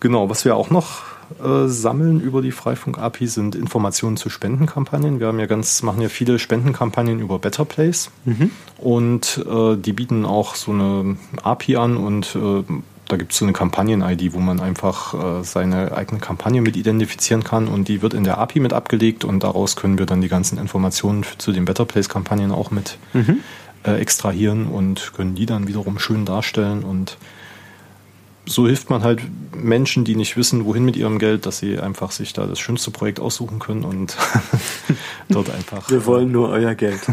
Genau, 0.01 0.31
was 0.31 0.47
wir 0.47 0.57
auch 0.57 0.71
noch 0.71 1.03
äh, 1.39 1.69
sammeln 1.69 2.21
über 2.21 2.43
die 2.43 2.51
Freifunk-API 2.51 3.27
sind 3.27 3.55
Informationen 3.55 4.17
zu 4.17 4.31
Spendenkampagnen. 4.31 5.21
Wir 5.21 5.29
haben 5.29 5.39
ja 5.39 5.47
ganz, 5.47 5.83
machen 5.83 6.01
ja 6.01 6.09
viele 6.09 6.39
Spendenkampagnen 6.39 7.21
über 7.21 7.39
Better 7.39 7.65
Place 7.65 8.11
mhm. 8.25 8.51
und 8.79 9.45
äh, 9.49 9.77
die 9.77 9.93
bieten 9.93 10.25
auch 10.25 10.55
so 10.55 10.73
eine 10.73 11.17
API 11.43 11.77
an 11.77 11.97
und 11.97 12.35
äh, 12.35 12.65
da 13.11 13.17
gibt 13.17 13.33
es 13.33 13.39
so 13.39 13.45
eine 13.45 13.53
Kampagnen-ID, 13.53 14.33
wo 14.33 14.39
man 14.39 14.61
einfach 14.61 15.41
äh, 15.41 15.45
seine 15.45 15.93
eigene 15.93 16.21
Kampagne 16.21 16.63
mit 16.63 16.77
identifizieren 16.77 17.43
kann 17.43 17.67
und 17.69 17.89
die 17.89 18.03
wird 18.03 18.15
in 18.15 18.25
der 18.25 18.39
API 18.39 18.61
mit 18.61 18.73
abgelegt 18.73 19.25
und 19.25 19.43
daraus 19.43 19.77
können 19.77 19.99
wir 19.99 20.07
dann 20.07 20.21
die 20.21 20.29
ganzen 20.29 20.59
Informationen 20.59 21.25
zu 21.39 21.53
den 21.53 21.65
Better 21.65 21.85
Place-Kampagnen 21.85 22.53
auch 22.53 22.71
mit 22.71 22.99
mhm. 23.13 23.41
äh, 23.85 24.01
extrahieren 24.01 24.67
und 24.67 25.13
können 25.15 25.35
die 25.35 25.47
dann 25.47 25.67
wiederum 25.67 25.99
schön 25.99 26.25
darstellen 26.25 26.85
und 26.85 27.17
so 28.47 28.67
hilft 28.67 28.91
man 28.91 29.03
halt 29.03 29.23
Menschen, 29.55 30.05
die 30.05 30.17
nicht 30.17 30.37
wissen, 30.37 30.65
wohin 30.65 30.85
mit 30.85 30.97
ihrem 30.97 31.19
Geld, 31.19 31.47
dass 31.47 31.59
sie 31.59 31.79
einfach 31.79 32.11
sich 32.11 32.33
da 32.33 32.47
das 32.47 32.59
schönste 32.59 32.91
Projekt 32.91 33.21
aussuchen 33.21 33.59
können 33.59 33.85
und 33.85 34.17
dort 35.29 35.51
einfach. 35.51 35.89
Wir 35.91 36.07
wollen 36.07 36.33
nur 36.33 36.49
euer 36.49 36.75
Geld. 36.75 37.01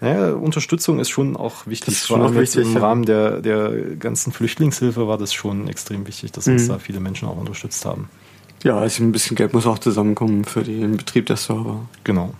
Ja, 0.00 0.32
Unterstützung 0.32 0.98
ist 0.98 1.10
schon 1.10 1.36
auch 1.36 1.66
wichtig. 1.66 1.86
Das 1.86 1.94
ist 1.96 2.06
schon 2.06 2.22
auch 2.22 2.34
wichtig, 2.34 2.66
Im 2.66 2.74
ja. 2.74 2.80
Rahmen 2.80 3.04
der, 3.04 3.40
der 3.42 3.70
ganzen 3.96 4.32
Flüchtlingshilfe 4.32 5.06
war 5.06 5.18
das 5.18 5.34
schon 5.34 5.68
extrem 5.68 6.06
wichtig, 6.06 6.32
dass 6.32 6.46
uns 6.48 6.64
Mhm. 6.64 6.68
da 6.68 6.78
viele 6.78 7.00
Menschen 7.00 7.28
auch 7.28 7.36
unterstützt 7.36 7.84
haben. 7.84 8.08
Ja, 8.62 8.78
also 8.78 9.02
ein 9.02 9.12
bisschen 9.12 9.36
Geld 9.36 9.52
muss 9.52 9.66
auch 9.66 9.78
zusammenkommen 9.78 10.44
für 10.44 10.62
den 10.62 10.96
Betrieb 10.96 11.26
der 11.26 11.36
Server. 11.36 11.80
Genau. 12.04 12.32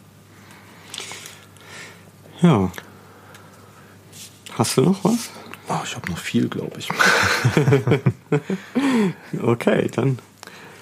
Ja. 2.42 2.70
Hast 4.56 4.76
du 4.78 4.82
noch 4.82 5.04
was? 5.04 5.30
Oh, 5.68 5.80
ich 5.84 5.94
habe 5.96 6.10
noch 6.10 6.18
viel, 6.18 6.48
glaube 6.48 6.78
ich. 6.78 6.88
Okay, 9.42 9.88
dann. 9.94 10.18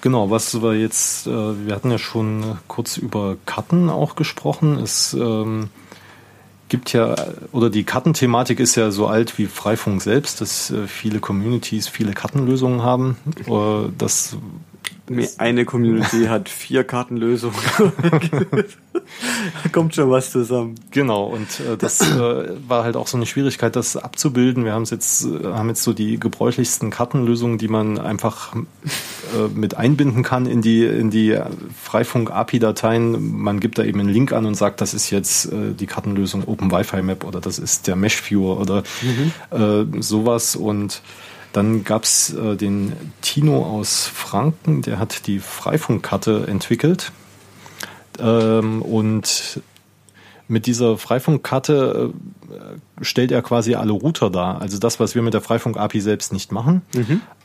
Genau, 0.01 0.29
was 0.31 0.61
wir 0.61 0.75
jetzt, 0.75 1.27
äh, 1.27 1.65
wir 1.67 1.75
hatten 1.75 1.91
ja 1.91 1.97
schon 1.97 2.57
kurz 2.67 2.97
über 2.97 3.35
Karten 3.45 3.89
auch 3.89 4.15
gesprochen. 4.15 4.77
Es 4.79 5.13
ähm, 5.13 5.69
gibt 6.69 6.93
ja, 6.93 7.15
oder 7.51 7.69
die 7.69 7.83
Kartenthematik 7.83 8.59
ist 8.59 8.75
ja 8.75 8.91
so 8.91 9.07
alt 9.07 9.37
wie 9.37 9.47
Freifunk 9.47 10.01
selbst, 10.01 10.39
dass 10.41 10.71
äh, 10.71 10.87
viele 10.87 11.19
Communities 11.19 11.87
viele 11.87 12.13
Kartenlösungen 12.13 12.83
haben. 12.83 13.17
Äh, 13.47 13.89
das 13.97 14.37
Eine 15.37 15.65
Community 15.65 16.25
hat 16.25 16.47
vier 16.47 16.83
Kartenlösungen. 16.83 17.57
da 19.63 19.69
kommt 19.71 19.95
schon 19.95 20.09
was 20.09 20.31
zusammen. 20.31 20.75
Genau, 20.91 21.25
und 21.25 21.59
äh, 21.59 21.77
das 21.77 22.01
äh, 22.01 22.49
war 22.67 22.83
halt 22.83 22.95
auch 22.95 23.07
so 23.07 23.17
eine 23.17 23.25
Schwierigkeit, 23.25 23.75
das 23.75 23.95
abzubilden. 23.95 24.65
Wir 24.65 24.73
haben 24.73 24.85
jetzt, 24.85 25.25
äh, 25.25 25.45
haben 25.45 25.69
jetzt 25.69 25.83
so 25.83 25.93
die 25.93 26.19
gebräuchlichsten 26.19 26.89
Kartenlösungen, 26.89 27.57
die 27.57 27.67
man 27.67 27.99
einfach 27.99 28.55
äh, 28.55 29.47
mit 29.53 29.75
einbinden 29.75 30.23
kann 30.23 30.45
in 30.45 30.61
die, 30.61 30.85
in 30.85 31.09
die 31.09 31.37
Freifunk-API-Dateien. 31.83 33.37
Man 33.37 33.59
gibt 33.59 33.77
da 33.77 33.83
eben 33.83 33.99
einen 33.99 34.09
Link 34.09 34.31
an 34.31 34.45
und 34.45 34.55
sagt, 34.55 34.81
das 34.81 34.93
ist 34.93 35.09
jetzt 35.09 35.51
äh, 35.51 35.73
die 35.73 35.87
Kartenlösung 35.87 36.47
Open 36.47 36.71
Wi-Fi 36.71 37.01
Map 37.01 37.23
oder 37.23 37.41
das 37.41 37.59
ist 37.59 37.87
der 37.87 37.95
Mesh 37.95 38.21
Viewer 38.29 38.59
oder 38.59 38.83
äh, 39.51 39.85
sowas. 40.01 40.55
Und 40.55 41.01
dann 41.53 41.83
gab's 41.83 42.33
äh, 42.33 42.55
den 42.55 42.93
Tino 43.21 43.65
aus 43.65 44.05
Franken, 44.05 44.81
der 44.81 44.99
hat 44.99 45.27
die 45.27 45.39
Freifunkkarte 45.39 46.45
entwickelt. 46.47 47.11
Ähm, 48.21 48.81
und 48.81 49.61
mit 50.49 50.65
dieser 50.65 50.97
Freifunkkarte 50.97 52.11
äh, 52.49 53.03
stellt 53.05 53.31
er 53.31 53.43
quasi 53.43 53.75
alle 53.75 53.91
Router 53.91 54.31
dar. 54.31 54.59
Also 54.61 54.79
das, 54.79 54.99
was 54.99 55.13
wir 55.13 55.21
mit 55.21 55.35
der 55.35 55.41
Freifunk-API 55.41 56.01
selbst 56.01 56.33
nicht 56.33 56.51
machen. 56.51 56.81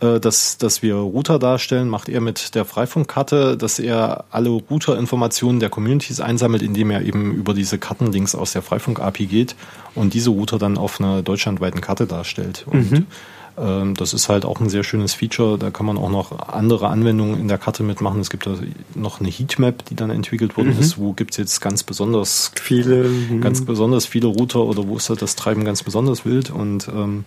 Äh, 0.01 0.21
dass, 0.21 0.57
dass 0.57 0.83
wir 0.83 0.95
Router 0.97 1.39
darstellen, 1.39 1.89
macht 1.91 2.09
er 2.09 2.23
mit 2.23 2.55
der 2.55 2.65
Freifunkkarte, 2.65 3.59
dass 3.59 3.79
er 3.79 4.25
alle 4.31 4.49
Router-Informationen 4.49 5.61
der 5.61 5.69
Communities 5.69 6.21
einsammelt, 6.21 6.63
indem 6.63 6.91
er 6.91 7.03
eben 7.03 7.35
über 7.35 7.53
diese 7.53 7.79
Kartenlinks 7.79 8.35
aus 8.35 8.53
der 8.53 8.63
Freifunk-API 8.63 9.27
geht 9.27 9.55
und 9.95 10.15
diese 10.15 10.31
Router 10.31 10.59
dann 10.59 10.79
auf 10.79 10.99
einer 10.99 11.23
deutschlandweiten 11.23 11.83
Karte 11.83 12.07
darstellt. 12.07 12.65
Und 12.67 12.91
ähm, 12.93 13.07
das 13.57 14.13
ist 14.15 14.29
halt 14.29 14.45
auch 14.45 14.61
ein 14.61 14.69
sehr 14.69 14.83
schönes 14.83 15.15
Feature. 15.15 15.59
Da 15.59 15.71
kann 15.71 15.87
man 15.87 15.97
auch 15.97 16.11
noch 16.11 16.49
andere 16.49 16.89
Anwendungen 16.89 17.39
in 17.39 17.47
der 17.47 17.59
Karte 17.59 17.85
mitmachen. 17.85 18.21
Es 18.21 18.29
gibt 18.29 18.47
da 18.47 18.57
noch 18.95 19.21
eine 19.21 19.29
Heatmap, 19.29 19.85
die 19.85 19.95
dann 19.95 20.11
entwickelt 20.11 20.57
worden 20.57 20.77
ist. 20.79 20.99
Wo 20.99 21.13
gibt's 21.13 21.37
jetzt 21.37 21.61
ganz 21.61 21.85
besonders 21.85 22.51
Viele. 22.61 23.05
hm, 23.05 23.41
ganz 23.41 23.65
besonders 23.65 24.07
viele 24.07 24.27
Router 24.27 24.65
oder 24.65 24.89
wo 24.89 24.97
ist 24.97 25.09
halt 25.09 25.23
das 25.23 25.37
Treiben 25.37 25.65
ganz 25.65 25.83
besonders 25.83 26.25
wild 26.25 26.51
und 26.51 26.89
ähm, 26.89 27.25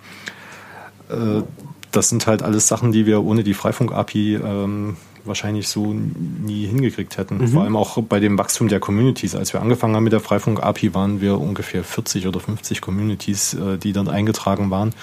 äh, 1.10 1.44
das 1.92 2.10
sind 2.10 2.28
halt 2.28 2.44
alles 2.44 2.68
Sachen, 2.68 2.92
die 2.92 3.06
wir 3.06 3.24
ohne 3.24 3.44
die 3.44 3.54
Freifunk-API 3.54 4.36
ähm, 4.36 4.98
wahrscheinlich 5.24 5.68
so 5.68 5.94
nie 5.94 6.66
hingekriegt 6.66 7.18
hätten. 7.18 7.40
Vor 7.48 7.64
allem 7.64 7.76
auch 7.76 8.02
bei 8.04 8.20
dem 8.20 8.38
Wachstum 8.38 8.68
der 8.68 8.80
Communities. 8.80 9.36
Als 9.36 9.54
wir 9.54 9.62
angefangen 9.62 9.96
haben 9.96 10.04
mit 10.04 10.14
der 10.14 10.20
Freifunk-API, 10.20 10.94
waren 10.94 11.22
wir 11.22 11.40
ungefähr 11.40 11.84
40 11.84 12.28
oder 12.28 12.40
50 12.40 12.82
Communities, 12.82 13.54
äh, 13.54 13.78
die 13.78 13.94
dann 13.94 14.08
eingetragen 14.08 14.70
waren. 14.72 14.94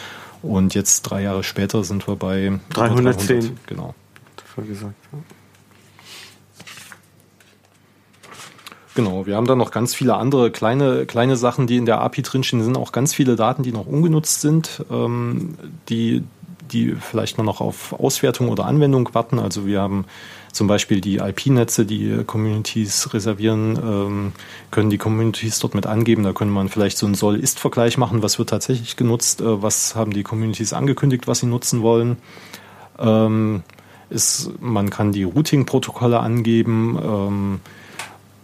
Und 0.44 0.74
jetzt 0.74 1.02
drei 1.02 1.22
Jahre 1.22 1.42
später 1.42 1.85
sind 1.85 2.07
wir 2.07 2.16
bei 2.16 2.46
über 2.46 2.61
310. 2.70 3.59
Genau. 3.66 3.94
voll 4.44 4.64
gesagt. 4.64 4.94
ja. 5.12 5.18
Genau, 8.94 9.26
wir 9.26 9.35
haben 9.35 9.46
da 9.46 9.57
noch 9.57 9.72
ganz 9.72 9.92
viele 9.92 10.14
andere 10.14 10.52
kleine, 10.52 11.04
kleine 11.07 11.37
Sachen, 11.37 11.66
die 11.66 11.78
in 11.78 11.87
der 11.87 12.00
API 12.00 12.22
drinstehen. 12.22 12.62
Sind 12.62 12.76
auch 12.76 12.92
ganz 12.92 13.12
viele 13.12 13.35
Daten, 13.35 13.64
die 13.64 13.72
noch 13.72 13.87
ungenutzt 13.87 14.40
sind, 14.40 14.85
ähm, 14.90 15.57
die, 15.88 16.22
die 16.70 16.94
vielleicht 16.94 17.37
mal 17.37 17.44
noch 17.44 17.61
auf 17.61 17.92
Auswertung 17.92 18.50
oder 18.50 18.66
Anwendung 18.66 19.12
warten. 19.12 19.40
Also 19.40 19.66
wir 19.66 19.80
haben 19.80 20.04
zum 20.54 20.68
Beispiel 20.68 21.00
die 21.00 21.16
IP-Netze, 21.16 21.84
die 21.84 22.22
Communities 22.24 23.12
reservieren, 23.12 23.76
ähm, 23.76 24.32
können 24.70 24.88
die 24.88 24.98
Communities 24.98 25.58
dort 25.58 25.74
mit 25.74 25.86
angeben. 25.86 26.22
Da 26.22 26.32
könnte 26.32 26.54
man 26.54 26.68
vielleicht 26.68 26.96
so 26.96 27.06
einen 27.06 27.16
Soll-Ist-Vergleich 27.16 27.98
machen. 27.98 28.22
Was 28.22 28.38
wird 28.38 28.50
tatsächlich 28.50 28.96
genutzt? 28.96 29.40
Äh, 29.40 29.62
was 29.62 29.96
haben 29.96 30.12
die 30.12 30.22
Communities 30.22 30.72
angekündigt, 30.72 31.26
was 31.26 31.40
sie 31.40 31.46
nutzen 31.46 31.82
wollen? 31.82 32.18
Ähm, 33.00 33.64
ist, 34.10 34.50
man 34.60 34.90
kann 34.90 35.10
die 35.10 35.24
Routing-Protokolle 35.24 36.20
angeben. 36.20 36.98
Ähm, 37.02 37.60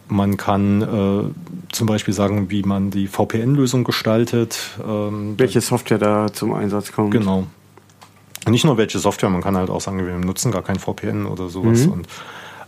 man 0.09 0.37
kann 0.37 0.83
äh, 0.83 1.73
zum 1.73 1.87
Beispiel 1.87 2.13
sagen, 2.13 2.51
wie 2.51 2.65
man 2.65 2.91
die 2.91 3.07
VPN-Lösung 3.07 3.85
gestaltet. 3.85 4.59
Ähm, 4.85 5.35
Welche 5.37 5.61
Software 5.61 5.99
da 5.99 6.33
zum 6.33 6.55
Einsatz 6.55 6.91
kommt. 6.91 7.13
Genau. 7.13 7.47
Nicht 8.49 8.65
nur 8.65 8.77
welche 8.79 8.99
Software, 8.99 9.31
man 9.31 9.43
kann 9.43 9.57
halt 9.57 9.71
auch 9.71 9.81
sagen, 9.81 10.05
wir 10.07 10.15
nutzen 10.17 10.51
gar 10.51 10.63
kein 10.63 10.79
VPN 10.79 11.27
oder 11.27 11.49
sowas. 11.49 11.87
Mhm. 11.87 11.93
Und 11.93 12.09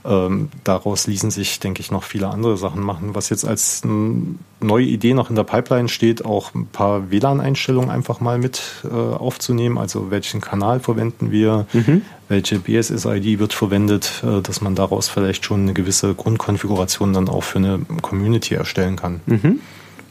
ähm, 0.04 0.48
daraus 0.64 1.06
ließen 1.06 1.30
sich, 1.30 1.60
denke 1.60 1.80
ich, 1.80 1.92
noch 1.92 2.02
viele 2.02 2.28
andere 2.28 2.56
Sachen 2.56 2.82
machen. 2.82 3.14
Was 3.14 3.28
jetzt 3.30 3.44
als 3.44 3.82
neue 3.84 4.84
Idee 4.84 5.14
noch 5.14 5.30
in 5.30 5.36
der 5.36 5.44
Pipeline 5.44 5.88
steht, 5.88 6.24
auch 6.24 6.54
ein 6.54 6.66
paar 6.66 7.10
WLAN-Einstellungen 7.10 7.88
einfach 7.88 8.20
mal 8.20 8.38
mit 8.38 8.60
äh, 8.84 8.88
aufzunehmen. 8.88 9.78
Also 9.78 10.10
welchen 10.10 10.40
Kanal 10.40 10.80
verwenden 10.80 11.30
wir, 11.30 11.66
Mhm. 11.72 12.02
welche 12.28 12.58
BSS-ID 12.58 13.38
wird 13.38 13.52
verwendet, 13.52 14.24
äh, 14.26 14.42
dass 14.42 14.60
man 14.60 14.74
daraus 14.74 15.08
vielleicht 15.08 15.44
schon 15.44 15.62
eine 15.62 15.72
gewisse 15.72 16.14
Grundkonfiguration 16.14 17.12
dann 17.12 17.28
auch 17.28 17.44
für 17.44 17.58
eine 17.58 17.80
Community 18.02 18.54
erstellen 18.54 18.96
kann. 18.96 19.20
Mhm. 19.26 19.60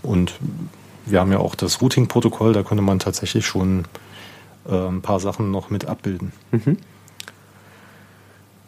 Und 0.04 0.34
wir 1.06 1.20
haben 1.20 1.32
ja 1.34 1.40
auch 1.40 1.56
das 1.56 1.82
Routing-Protokoll, 1.82 2.54
da 2.54 2.64
könnte 2.64 2.82
man 2.82 3.00
tatsächlich 3.00 3.46
schon 3.46 3.84
äh, 4.70 4.88
ein 4.88 5.02
paar 5.02 5.20
Sachen 5.20 5.52
noch 5.52 5.70
mit 5.70 5.86
abbilden. 5.86 6.32
Mhm. 6.52 6.78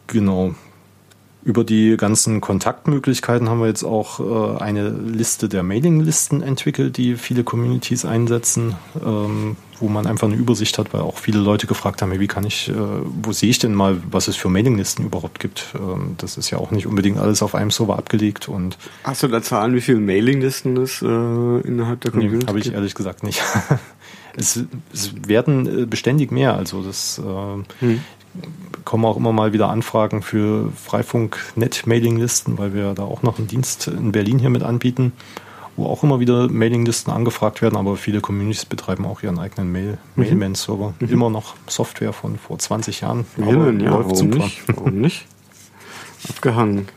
Genau. 0.07 0.53
Über 1.45 1.65
die 1.65 1.97
ganzen 1.97 2.39
Kontaktmöglichkeiten 2.39 3.49
haben 3.49 3.59
wir 3.59 3.67
jetzt 3.67 3.83
auch 3.83 4.21
äh, 4.21 4.61
eine 4.61 4.89
Liste 4.89 5.49
der 5.49 5.61
Mailinglisten 5.61 6.41
entwickelt, 6.41 6.95
die 6.95 7.17
viele 7.17 7.43
Communities 7.43 8.05
einsetzen, 8.05 8.75
ähm, 9.05 9.57
wo 9.77 9.89
man 9.89 10.07
einfach 10.07 10.27
eine 10.27 10.37
Übersicht 10.37 10.77
hat, 10.77 10.93
weil 10.93 11.01
auch 11.01 11.17
viele 11.17 11.39
Leute 11.39 11.67
gefragt 11.67 12.01
haben, 12.01 12.17
wie 12.17 12.27
kann 12.27 12.45
ich, 12.45 12.69
äh, 12.69 12.73
wo 13.21 13.33
sehe 13.33 13.49
ich 13.49 13.59
denn 13.59 13.73
mal, 13.73 13.97
was 14.09 14.29
es 14.29 14.37
für 14.37 14.47
Mailinglisten 14.47 15.03
überhaupt 15.05 15.41
gibt. 15.41 15.73
Ähm, 15.75 16.15
das 16.17 16.37
ist 16.37 16.49
ja 16.49 16.59
auch 16.59 16.71
nicht 16.71 16.87
unbedingt 16.87 17.17
alles 17.19 17.43
auf 17.43 17.55
einem 17.55 17.71
Server 17.71 17.97
abgelegt 17.97 18.47
und 18.47 18.77
Hast 19.03 19.23
du 19.23 19.27
da 19.27 19.41
Zahlen, 19.41 19.75
wie 19.75 19.81
viele 19.81 19.99
Mailinglisten 19.99 20.77
es 20.77 21.01
äh, 21.01 21.05
innerhalb 21.07 21.99
der 22.01 22.11
nee, 22.11 22.21
Community 22.21 22.47
habe 22.47 22.59
ich 22.59 22.71
ehrlich 22.71 22.95
gesagt 22.95 23.23
nicht. 23.23 23.41
es, 24.35 24.63
es 24.93 25.13
werden 25.27 25.83
äh, 25.83 25.85
beständig 25.85 26.31
mehr, 26.31 26.55
also 26.55 26.81
das 26.83 27.19
äh, 27.19 27.23
Hm. 27.85 28.01
kommen 28.85 29.05
auch 29.05 29.17
immer 29.17 29.31
mal 29.31 29.53
wieder 29.53 29.69
Anfragen 29.69 30.21
für 30.21 30.71
Freifunk-Net-Mailinglisten, 30.75 32.57
weil 32.57 32.73
wir 32.73 32.93
da 32.93 33.03
auch 33.03 33.21
noch 33.23 33.37
einen 33.37 33.47
Dienst 33.47 33.87
in 33.87 34.11
Berlin 34.11 34.39
hier 34.39 34.49
mit 34.49 34.63
anbieten, 34.63 35.11
wo 35.75 35.85
auch 35.87 36.03
immer 36.03 36.19
wieder 36.19 36.49
Mailinglisten 36.49 37.13
angefragt 37.13 37.61
werden, 37.61 37.77
aber 37.77 37.95
viele 37.95 38.21
Communities 38.21 38.65
betreiben 38.65 39.05
auch 39.05 39.21
ihren 39.23 39.39
eigenen 39.39 39.71
Mail, 39.71 39.97
Mhm. 40.15 40.23
Mailman-Server. 40.23 40.93
Immer 40.99 41.29
noch 41.29 41.55
Software 41.67 42.13
von 42.13 42.37
vor 42.37 42.57
20 42.59 43.01
Jahren. 43.01 43.25
Willen, 43.37 43.79
ja, 43.79 43.89
läuft 43.91 44.09
warum 44.11 44.15
super. 44.31 44.43
nicht? 44.45 44.63
Warum 44.67 45.01
nicht? 45.01 45.25
Abgehangen. 46.29 46.87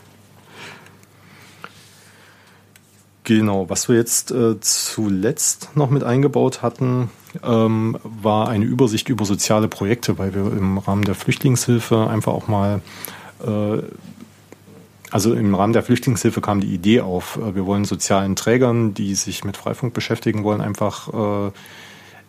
Genau, 3.25 3.69
was 3.69 3.89
wir 3.89 3.97
jetzt 3.97 4.31
äh, 4.31 4.61
zuletzt 4.61 5.71
noch 5.75 5.91
mit 5.91 6.05
eingebaut 6.05 6.63
hatten, 6.63 7.11
ähm, 7.45 7.99
war 8.03 8.49
eine 8.49 8.65
Übersicht 8.65 9.09
über 9.09 9.25
soziale 9.25 9.69
Projekte, 9.69 10.19
weil 10.19 10.35
wir 10.35 10.53
im 10.53 10.79
Rahmen 10.79 11.05
der 11.05 11.15
Flüchtlingshilfe 11.15 12.09
einfach 12.09 12.33
auch 12.33 12.49
mal, 12.49 12.81
äh, 13.47 13.83
also 15.11 15.35
im 15.35 15.55
Rahmen 15.55 15.73
der 15.73 15.83
Flüchtlingshilfe 15.83 16.41
kam 16.41 16.61
die 16.61 16.75
Idee 16.75 17.01
auf, 17.01 17.39
äh, 17.39 17.55
wir 17.55 17.67
wollen 17.67 17.85
sozialen 17.85 18.37
Trägern, 18.37 18.95
die 18.95 19.15
sich 19.15 19.45
mit 19.45 19.57
Freifunk 19.57 19.95
beschäftigen 19.95 20.45
wollen, 20.45 20.61
einfach 20.61 21.49
äh, 21.49 21.53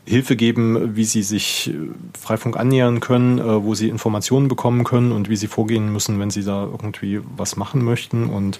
Hilfe 0.08 0.38
geben, 0.38 0.96
wie 0.96 1.04
sie 1.04 1.22
sich 1.22 1.70
äh, 1.70 1.74
Freifunk 2.18 2.58
annähern 2.58 3.00
können, 3.00 3.40
äh, 3.40 3.64
wo 3.64 3.76
sie 3.76 3.90
Informationen 3.90 4.48
bekommen 4.48 4.84
können 4.84 5.12
und 5.12 5.30
wie 5.30 5.36
sie 5.36 5.48
vorgehen 5.48 5.92
müssen, 5.92 6.20
wenn 6.20 6.30
sie 6.30 6.44
da 6.44 6.64
irgendwie 6.64 7.20
was 7.36 7.58
machen 7.58 7.84
möchten. 7.84 8.30
Und 8.30 8.60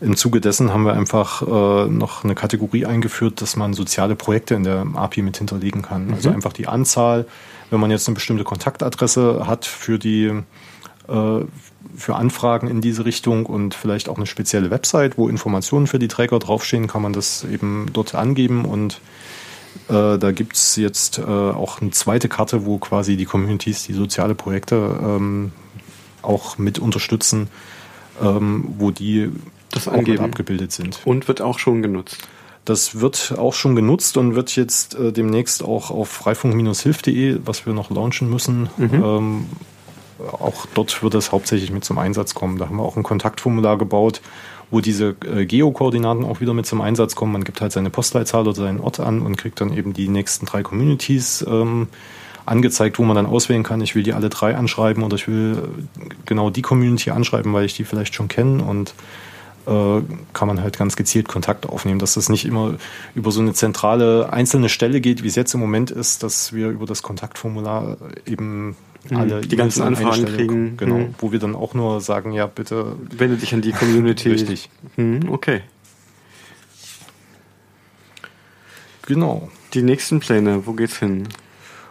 im 0.00 0.16
Zuge 0.16 0.40
dessen 0.40 0.72
haben 0.72 0.84
wir 0.84 0.94
einfach 0.94 1.42
äh, 1.42 1.90
noch 1.90 2.24
eine 2.24 2.34
Kategorie 2.34 2.86
eingeführt, 2.86 3.42
dass 3.42 3.56
man 3.56 3.74
soziale 3.74 4.16
Projekte 4.16 4.54
in 4.54 4.64
der 4.64 4.86
API 4.94 5.22
mit 5.22 5.36
hinterlegen 5.36 5.82
kann. 5.82 6.12
Also 6.14 6.30
einfach 6.30 6.52
die 6.52 6.68
Anzahl, 6.68 7.26
wenn 7.70 7.80
man 7.80 7.90
jetzt 7.90 8.08
eine 8.08 8.14
bestimmte 8.14 8.44
Kontaktadresse 8.44 9.46
hat 9.46 9.66
für 9.66 9.98
die 9.98 10.32
äh, 11.08 11.40
für 11.96 12.14
Anfragen 12.14 12.68
in 12.68 12.80
diese 12.80 13.04
Richtung 13.04 13.46
und 13.46 13.74
vielleicht 13.74 14.08
auch 14.08 14.16
eine 14.16 14.26
spezielle 14.26 14.70
Website, 14.70 15.18
wo 15.18 15.28
Informationen 15.28 15.86
für 15.86 15.98
die 15.98 16.08
Träger 16.08 16.38
draufstehen, 16.38 16.86
kann 16.86 17.02
man 17.02 17.12
das 17.12 17.44
eben 17.44 17.86
dort 17.92 18.14
angeben 18.14 18.64
und 18.64 19.00
äh, 19.88 20.18
da 20.18 20.32
gibt's 20.32 20.76
jetzt 20.76 21.18
äh, 21.18 21.22
auch 21.22 21.80
eine 21.80 21.90
zweite 21.90 22.28
Karte, 22.28 22.66
wo 22.66 22.78
quasi 22.78 23.16
die 23.16 23.24
Communities, 23.24 23.84
die 23.84 23.92
soziale 23.94 24.34
Projekte 24.34 24.98
ähm, 25.02 25.52
auch 26.22 26.58
mit 26.58 26.78
unterstützen, 26.78 27.48
ähm, 28.22 28.64
wo 28.78 28.90
die 28.90 29.30
Das 29.70 29.88
angeben. 29.88 30.24
abgebildet 30.24 30.72
sind. 30.72 31.00
Und 31.04 31.28
wird 31.28 31.40
auch 31.40 31.58
schon 31.58 31.82
genutzt. 31.82 32.28
Das 32.64 33.00
wird 33.00 33.34
auch 33.38 33.54
schon 33.54 33.74
genutzt 33.76 34.18
und 34.18 34.34
wird 34.34 34.54
jetzt 34.54 34.94
äh, 34.94 35.10
demnächst 35.12 35.62
auch 35.62 35.90
auf 35.90 36.10
freifunk-hilf.de, 36.10 37.38
was 37.44 37.64
wir 37.64 37.72
noch 37.72 37.90
launchen 37.90 38.28
müssen, 38.28 38.68
ähm, 38.78 39.46
auch 40.18 40.66
dort 40.74 41.02
wird 41.02 41.14
es 41.14 41.32
hauptsächlich 41.32 41.70
mit 41.70 41.84
zum 41.84 41.98
Einsatz 41.98 42.34
kommen. 42.34 42.58
Da 42.58 42.66
haben 42.66 42.76
wir 42.76 42.82
auch 42.82 42.96
ein 42.96 43.04
Kontaktformular 43.04 43.78
gebaut, 43.78 44.20
wo 44.70 44.80
diese 44.80 45.16
äh, 45.24 45.46
Geokoordinaten 45.46 46.24
auch 46.24 46.40
wieder 46.40 46.54
mit 46.54 46.66
zum 46.66 46.80
Einsatz 46.80 47.14
kommen. 47.14 47.32
Man 47.32 47.44
gibt 47.44 47.60
halt 47.60 47.72
seine 47.72 47.90
Postleitzahl 47.90 48.42
oder 48.42 48.54
seinen 48.54 48.80
Ort 48.80 49.00
an 49.00 49.22
und 49.22 49.36
kriegt 49.36 49.60
dann 49.60 49.76
eben 49.76 49.92
die 49.92 50.08
nächsten 50.08 50.46
drei 50.46 50.62
Communities 50.62 51.44
ähm, 51.48 51.88
angezeigt, 52.44 52.98
wo 52.98 53.04
man 53.04 53.16
dann 53.16 53.26
auswählen 53.26 53.62
kann, 53.62 53.80
ich 53.80 53.94
will 53.94 54.02
die 54.02 54.14
alle 54.14 54.28
drei 54.28 54.56
anschreiben 54.56 55.02
oder 55.02 55.16
ich 55.16 55.28
will 55.28 55.56
äh, 55.56 56.14
genau 56.26 56.50
die 56.50 56.62
Community 56.62 57.10
anschreiben, 57.10 57.52
weil 57.52 57.64
ich 57.64 57.74
die 57.74 57.84
vielleicht 57.84 58.14
schon 58.14 58.28
kenne 58.28 58.62
und 58.62 58.94
äh, 59.66 60.00
kann 60.32 60.48
man 60.48 60.62
halt 60.62 60.78
ganz 60.78 60.96
gezielt 60.96 61.28
Kontakt 61.28 61.66
aufnehmen, 61.66 61.98
dass 61.98 62.14
das 62.14 62.28
nicht 62.28 62.46
immer 62.46 62.74
über 63.14 63.30
so 63.30 63.40
eine 63.40 63.52
zentrale 63.52 64.32
einzelne 64.32 64.68
Stelle 64.68 65.00
geht, 65.00 65.22
wie 65.22 65.28
es 65.28 65.36
jetzt 65.36 65.52
im 65.54 65.60
Moment 65.60 65.90
ist, 65.90 66.22
dass 66.22 66.52
wir 66.52 66.70
über 66.70 66.86
das 66.86 67.02
Kontaktformular 67.02 67.98
eben 68.26 68.76
alle 69.12 69.40
die 69.40 69.56
ganzen 69.56 69.82
Anfragen 69.82 70.24
kriegen. 70.26 70.76
Genau, 70.76 70.98
Mhm. 70.98 71.14
wo 71.18 71.32
wir 71.32 71.38
dann 71.38 71.54
auch 71.54 71.74
nur 71.74 72.00
sagen, 72.00 72.32
ja, 72.32 72.46
bitte. 72.46 72.96
Wende 73.16 73.36
dich 73.36 73.52
an 73.54 73.62
die 73.62 73.72
Community. 73.72 74.30
Richtig. 74.30 74.70
Hm, 74.96 75.28
okay. 75.30 75.62
Genau. 79.06 79.48
Die 79.74 79.82
nächsten 79.82 80.20
Pläne, 80.20 80.66
wo 80.66 80.72
geht's 80.72 80.98
hin? 80.98 81.28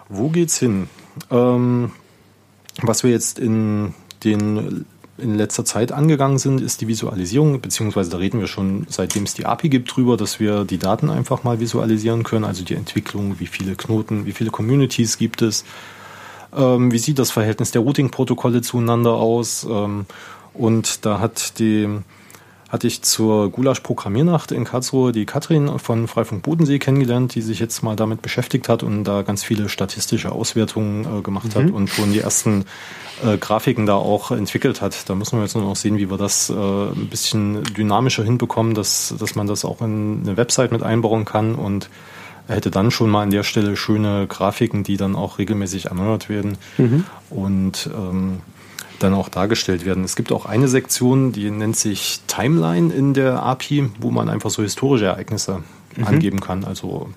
Wo 0.10 0.30
geht's 0.30 0.58
hin? 0.60 0.88
Ähm, 1.32 1.92
was 2.82 3.04
wir 3.04 3.12
jetzt 3.12 3.40
in 3.40 3.94
den 4.24 4.86
in 5.20 5.34
letzter 5.34 5.66
Zeit 5.66 5.92
angegangen 5.92 6.38
sind, 6.38 6.62
ist 6.62 6.80
die 6.82 6.88
Visualisierung, 6.88 7.60
beziehungsweise 7.60 8.12
da 8.12 8.18
reden 8.18 8.40
wir 8.40 8.46
schon, 8.46 8.86
seitdem 8.88 9.24
es 9.24 9.34
die 9.34 9.48
API 9.48 9.68
gibt, 9.68 9.96
drüber, 9.96 10.16
dass 10.16 10.40
wir 10.40 10.64
die 10.64 10.78
Daten 10.78 11.10
einfach 11.10 11.44
mal 11.44 11.60
visualisieren 11.60 12.22
können, 12.22 12.46
also 12.46 12.64
die 12.64 12.76
Entwicklung, 12.76 13.40
wie 13.40 13.48
viele 13.48 13.76
Knoten, 13.76 14.28
wie 14.28 14.32
viele 14.32 14.52
Communities 14.52 15.18
gibt 15.18 15.42
es, 15.42 15.66
ähm, 16.58 16.92
wie 16.92 16.98
sieht 16.98 17.20
das 17.20 17.32
Verhältnis 17.32 17.72
der 17.72 17.82
Routing-Protokolle 17.82 18.62
zueinander 18.62 19.14
aus. 19.14 19.66
Ähm, 19.70 20.06
und 20.54 21.06
da 21.06 21.20
hat 21.20 21.60
die, 21.60 21.88
hatte 22.70 22.88
ich 22.88 23.04
zur 23.04 23.52
Gulasch-Programmiernacht 23.52 24.52
in 24.52 24.66
Karlsruhe 24.66 25.12
die 25.12 25.26
Katrin 25.26 25.80
von 25.80 26.08
Freifunk 26.08 26.44
Bodensee 26.44 26.80
kennengelernt, 26.80 27.36
die 27.36 27.42
sich 27.42 27.60
jetzt 27.60 27.84
mal 27.84 27.96
damit 27.96 28.22
beschäftigt 28.22 28.68
hat 28.70 28.84
und 28.84 29.04
da 29.04 29.22
ganz 29.22 29.44
viele 29.44 29.70
statistische 29.70 30.32
Auswertungen 30.32 31.20
äh, 31.20 31.22
gemacht 31.22 31.56
hat 31.56 31.70
und 31.70 31.90
schon 31.90 32.12
die 32.12 32.20
ersten 32.20 32.66
äh, 33.24 33.38
Grafiken 33.38 33.86
da 33.86 33.96
auch 33.96 34.32
entwickelt 34.32 34.82
hat. 34.82 35.10
Da 35.10 35.16
müssen 35.16 35.38
wir 35.38 35.44
jetzt 35.44 35.56
nur 35.56 35.66
noch 35.66 35.76
sehen, 35.76 35.98
wie 35.98 36.10
wir 36.10 36.18
das 36.18 36.50
äh, 36.50 36.54
ein 36.54 37.08
bisschen 37.10 37.64
dynamischer 37.64 38.24
hinbekommen, 38.24 38.74
dass, 38.74 39.14
dass 39.18 39.36
man 39.36 39.48
das 39.48 39.64
auch 39.64 39.82
in 39.82 40.22
eine 40.24 40.38
Website 40.38 40.72
mit 40.72 40.82
einbauen 40.82 41.26
kann 41.26 41.56
und 41.56 41.90
er 42.48 42.56
hätte 42.56 42.72
dann 42.72 42.92
schon 42.92 43.10
mal 43.10 43.24
an 43.24 43.32
der 43.32 43.44
Stelle 43.44 43.76
schöne 43.76 44.28
Grafiken, 44.28 44.84
die 44.84 44.98
dann 44.98 45.16
auch 45.16 45.38
regelmäßig 45.38 45.86
erneuert 45.86 46.30
werden 46.30 46.58
und 47.30 47.90
ähm, 47.94 48.42
dann 49.00 49.14
auch 49.14 49.30
dargestellt 49.30 49.86
werden. 49.86 50.04
Es 50.04 50.16
gibt 50.16 50.32
auch 50.32 50.46
eine 50.46 50.68
Sektion, 50.68 51.32
die 51.32 51.52
nennt 51.52 51.78
sich 51.78 52.22
Timeline 52.28 52.94
in 52.94 53.14
der 53.14 53.44
API, 53.44 53.90
wo 54.00 54.12
man 54.12 54.30
einfach 54.30 54.50
so 54.50 54.64
historische 54.64 55.06
Ereignisse 55.06 55.64
angeben 56.04 56.40
kann. 56.40 56.64
Also 56.64 57.10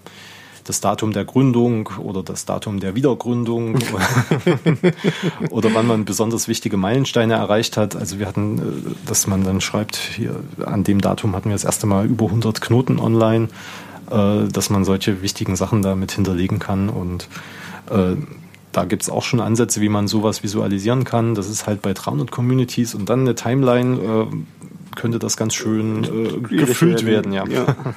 das 0.64 0.80
Datum 0.80 1.12
der 1.12 1.24
Gründung 1.24 1.90
oder 1.98 2.22
das 2.22 2.44
Datum 2.44 2.80
der 2.80 2.94
Wiedergründung 2.94 3.76
oder 5.50 5.74
wann 5.74 5.86
man 5.86 6.04
besonders 6.04 6.48
wichtige 6.48 6.76
Meilensteine 6.76 7.34
erreicht 7.34 7.76
hat. 7.76 7.96
Also 7.96 8.18
wir 8.18 8.26
hatten, 8.26 8.58
äh, 8.58 8.62
dass 9.06 9.26
man 9.26 9.42
dann 9.42 9.60
schreibt, 9.60 9.96
hier 9.96 10.36
an 10.64 10.84
dem 10.84 11.00
Datum 11.00 11.34
hatten 11.34 11.48
wir 11.48 11.54
das 11.54 11.64
erste 11.64 11.86
Mal 11.86 12.06
über 12.06 12.26
100 12.26 12.60
Knoten 12.60 12.98
online, 12.98 13.48
äh, 14.10 14.48
dass 14.48 14.70
man 14.70 14.84
solche 14.84 15.22
wichtigen 15.22 15.56
Sachen 15.56 15.82
damit 15.82 16.12
hinterlegen 16.12 16.58
kann 16.58 16.88
und 16.88 17.28
äh, 17.90 18.16
da 18.72 18.84
gibt 18.84 19.02
es 19.02 19.10
auch 19.10 19.24
schon 19.24 19.40
Ansätze, 19.40 19.80
wie 19.80 19.88
man 19.88 20.06
sowas 20.06 20.42
visualisieren 20.42 21.02
kann. 21.02 21.34
Das 21.34 21.48
ist 21.48 21.66
halt 21.66 21.82
bei 21.82 21.92
300 21.92 22.30
Communities 22.30 22.94
und 22.94 23.08
dann 23.10 23.20
eine 23.20 23.34
Timeline 23.34 23.96
äh, 23.98 24.26
könnte 24.94 25.18
das 25.18 25.36
ganz 25.36 25.54
schön 25.54 26.04
äh, 26.04 26.56
gefüllt 26.56 27.04
werden. 27.04 27.32
Ja. 27.32 27.46
ja. 27.46 27.74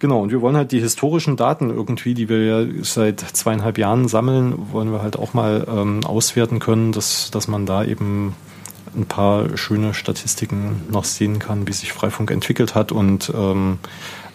Genau, 0.00 0.22
und 0.22 0.30
wir 0.30 0.40
wollen 0.40 0.56
halt 0.56 0.72
die 0.72 0.80
historischen 0.80 1.36
Daten 1.36 1.68
irgendwie, 1.68 2.14
die 2.14 2.30
wir 2.30 2.42
ja 2.42 2.66
seit 2.80 3.20
zweieinhalb 3.20 3.76
Jahren 3.76 4.08
sammeln, 4.08 4.72
wollen 4.72 4.90
wir 4.92 5.02
halt 5.02 5.18
auch 5.18 5.34
mal 5.34 5.66
ähm, 5.70 6.00
auswerten 6.06 6.58
können, 6.58 6.92
dass, 6.92 7.30
dass 7.30 7.48
man 7.48 7.66
da 7.66 7.84
eben 7.84 8.34
ein 8.94 9.06
paar 9.06 9.56
schöne 9.56 9.94
Statistiken 9.94 10.82
noch 10.90 11.04
sehen 11.04 11.38
kann, 11.38 11.66
wie 11.68 11.72
sich 11.72 11.92
Freifunk 11.92 12.30
entwickelt 12.30 12.74
hat 12.74 12.92
und 12.92 13.32
ähm, 13.34 13.78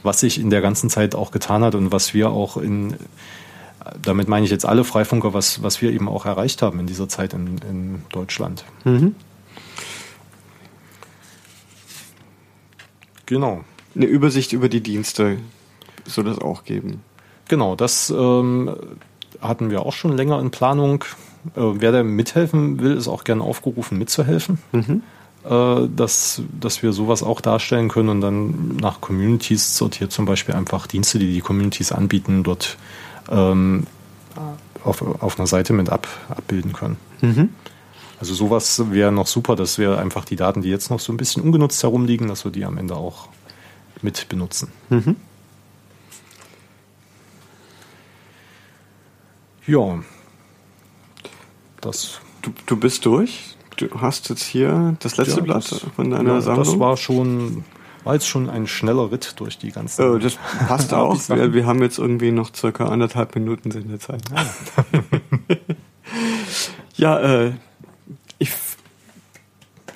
was 0.04 0.20
sich 0.20 0.40
in 0.40 0.50
der 0.50 0.62
ganzen 0.62 0.90
Zeit 0.90 1.16
auch 1.16 1.32
getan 1.32 1.64
hat 1.64 1.76
und 1.76 1.92
was 1.92 2.14
wir 2.14 2.30
auch 2.30 2.58
in, 2.58 2.96
damit 4.02 4.28
meine 4.28 4.46
ich 4.46 4.52
jetzt 4.52 4.66
alle 4.66 4.84
Freifunker, 4.84 5.34
was, 5.34 5.64
was 5.64 5.82
wir 5.82 5.92
eben 5.92 6.08
auch 6.08 6.26
erreicht 6.26 6.62
haben 6.62 6.80
in 6.80 6.86
dieser 6.86 7.10
Zeit 7.10 7.34
in, 7.34 7.58
in 7.70 8.02
Deutschland. 8.10 8.66
Mhm. 8.84 9.16
Genau. 13.26 13.64
Eine 13.96 14.06
Übersicht 14.06 14.54
über 14.54 14.70
die 14.70 14.82
Dienste 14.82 15.38
soll 16.06 16.26
das 16.26 16.40
auch 16.40 16.64
geben. 16.64 17.02
Genau, 17.48 17.76
das 17.76 18.10
ähm, 18.10 18.76
hatten 19.42 19.70
wir 19.70 19.86
auch 19.86 19.94
schon 19.94 20.16
länger 20.16 20.40
in 20.40 20.52
Planung. 20.52 21.04
Äh, 21.56 21.62
wer 21.62 21.92
da 21.92 22.04
mithelfen 22.04 22.80
will, 22.80 22.96
ist 22.96 23.08
auch 23.08 23.24
gerne 23.24 23.44
aufgerufen, 23.44 23.98
mitzuhelfen. 23.98 24.60
Äh, 25.44 25.88
dass, 25.96 26.42
dass 26.60 26.82
wir 26.82 26.92
sowas 26.92 27.22
auch 27.22 27.40
darstellen 27.40 27.88
können 27.90 28.10
und 28.10 28.22
dann 28.22 28.78
nach 28.78 29.00
Communities 29.00 29.78
sortiert 29.78 30.12
zum 30.12 30.26
Beispiel 30.26 30.56
einfach 30.56 30.88
Dienste, 30.88 31.20
die 31.20 31.32
die 31.32 31.42
Communities 31.42 31.92
anbieten, 31.92 32.44
dort 32.44 32.78
ähm, 33.30 33.86
auf, 34.84 35.02
auf 35.22 35.38
einer 35.40 35.48
Seite 35.48 35.74
mit 35.74 35.90
ab, 35.90 36.08
abbilden 36.30 36.74
können. 36.74 36.98
Also 38.20 38.34
sowas 38.34 38.92
wäre 38.92 39.12
noch 39.12 39.28
super, 39.28 39.56
das 39.56 39.78
wäre 39.78 40.00
einfach 40.00 40.26
die 40.26 40.36
Daten, 40.36 40.62
die 40.62 40.70
jetzt 40.70 40.90
noch 40.90 41.00
so 41.00 41.14
ein 41.14 41.18
bisschen 41.18 41.44
ungenutzt 41.44 41.84
herumliegen, 41.84 42.28
dass 42.28 42.44
wir 42.44 42.52
die 42.52 42.66
am 42.66 42.78
Ende 42.78 42.96
auch 42.96 43.28
mit 44.02 44.28
benutzen. 44.30 44.70
Ja, 49.68 50.00
das, 51.86 52.20
Du, 52.46 52.52
du 52.68 52.78
bist 52.78 53.04
durch? 53.08 53.56
Du 53.78 53.90
hast 54.00 54.30
jetzt 54.30 54.44
hier 54.44 54.96
das 55.00 55.18
letzte 55.18 55.38
ja, 55.38 55.44
Blatt 55.44 55.72
das, 55.72 55.80
von 55.96 56.12
deiner 56.12 56.36
ja, 56.36 56.42
Sammlung? 56.42 56.66
das 56.66 56.80
war 56.80 56.96
schon, 56.96 57.64
war 58.04 58.14
jetzt 58.14 58.28
schon 58.28 58.52
ein 58.52 58.68
schneller 58.68 59.12
Ritt 59.12 59.34
durch 59.38 59.58
die 59.58 59.72
ganzen. 59.72 60.18
Äh, 60.18 60.20
das 60.20 60.38
passt 60.68 60.94
auch. 60.94 61.18
Wir, 61.28 61.54
wir 61.54 61.66
haben 61.66 61.82
jetzt 61.82 61.98
irgendwie 61.98 62.32
noch 62.32 62.54
circa 62.54 62.86
anderthalb 62.86 63.34
Minuten 63.34 63.72
Sendezeit. 63.72 64.22
ja, 66.98 67.20
äh, 67.20 67.54
ich, 68.38 68.52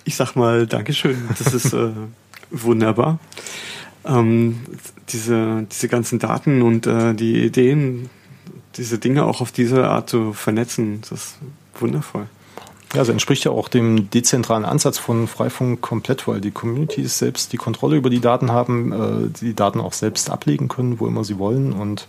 ich 0.05 0.15
sag 0.15 0.35
mal 0.35 0.65
Dankeschön. 0.65 1.29
Das 1.37 1.53
ist 1.53 1.71
äh, 1.73 1.91
wunderbar. 2.49 3.19
Ähm, 4.05 4.61
diese, 5.09 5.67
diese 5.71 5.87
ganzen 5.87 6.17
Daten 6.17 6.63
und 6.63 6.87
äh, 6.87 7.13
die 7.13 7.45
Ideen, 7.45 8.09
diese 8.75 8.97
Dinge 8.97 9.25
auch 9.25 9.39
auf 9.39 9.51
diese 9.51 9.87
Art 9.87 10.09
zu 10.09 10.33
vernetzen, 10.33 11.01
das 11.07 11.35
wundervoll. 11.81 12.27
Ja, 12.93 13.01
also 13.01 13.11
entspricht 13.11 13.43
ja 13.43 13.51
auch 13.51 13.67
dem 13.67 14.09
dezentralen 14.09 14.65
Ansatz 14.65 14.97
von 14.97 15.27
Freifunk 15.27 15.81
komplett, 15.81 16.27
weil 16.27 16.41
die 16.41 16.51
Communities 16.51 17.19
selbst 17.19 17.53
die 17.53 17.57
Kontrolle 17.57 17.97
über 17.97 18.09
die 18.09 18.19
Daten 18.19 18.51
haben, 18.51 18.91
äh, 18.91 19.29
die 19.41 19.53
Daten 19.53 19.79
auch 19.79 19.93
selbst 19.93 20.29
ablegen 20.31 20.67
können, 20.69 20.99
wo 20.99 21.07
immer 21.07 21.23
sie 21.23 21.37
wollen 21.37 21.71
und 21.71 22.07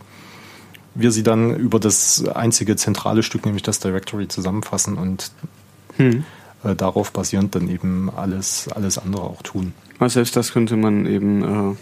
wir 0.94 1.12
sie 1.12 1.22
dann 1.22 1.54
über 1.54 1.78
das 1.78 2.26
einzige 2.26 2.76
zentrale 2.76 3.22
Stück, 3.22 3.44
nämlich 3.44 3.62
das 3.62 3.78
Directory, 3.78 4.28
zusammenfassen 4.28 4.96
und 4.96 5.30
Hm. 5.96 6.24
äh, 6.64 6.74
darauf 6.74 7.12
basierend 7.12 7.54
dann 7.54 7.68
eben 7.68 8.10
alles, 8.14 8.68
alles 8.68 8.96
andere 8.96 9.22
auch 9.24 9.42
tun. 9.42 9.74
Selbst 10.06 10.34
das 10.34 10.52
könnte 10.52 10.76
man 10.76 11.04
eben 11.04 11.74
äh, 11.74 11.76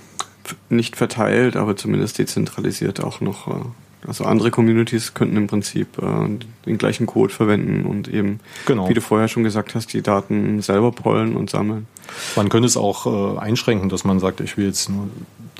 nicht 0.70 0.96
verteilt, 0.96 1.56
aber 1.56 1.76
zumindest 1.76 2.18
dezentralisiert 2.18 3.02
auch 3.02 3.20
noch. 3.20 3.46
Äh, 3.46 3.60
also 4.08 4.24
andere 4.24 4.50
Communities 4.50 5.14
könnten 5.14 5.36
im 5.36 5.46
Prinzip 5.46 5.98
äh, 5.98 6.28
den 6.66 6.78
gleichen 6.78 7.06
Code 7.06 7.32
verwenden 7.32 7.86
und 7.86 8.08
eben, 8.08 8.40
Genau. 8.66 8.88
wie 8.88 8.94
du 8.94 9.00
vorher 9.00 9.28
schon 9.28 9.44
gesagt 9.44 9.74
hast, 9.74 9.92
die 9.92 10.02
Daten 10.02 10.60
selber 10.62 10.90
pollen 10.90 11.36
und 11.36 11.50
sammeln. 11.50 11.86
Man 12.34 12.48
könnte 12.48 12.66
es 12.66 12.76
auch 12.76 13.36
äh, 13.36 13.38
einschränken, 13.38 13.88
dass 13.90 14.04
man 14.04 14.18
sagt, 14.18 14.40
ich 14.40 14.56
will 14.56 14.66
jetzt 14.66 14.88
nur 14.88 15.08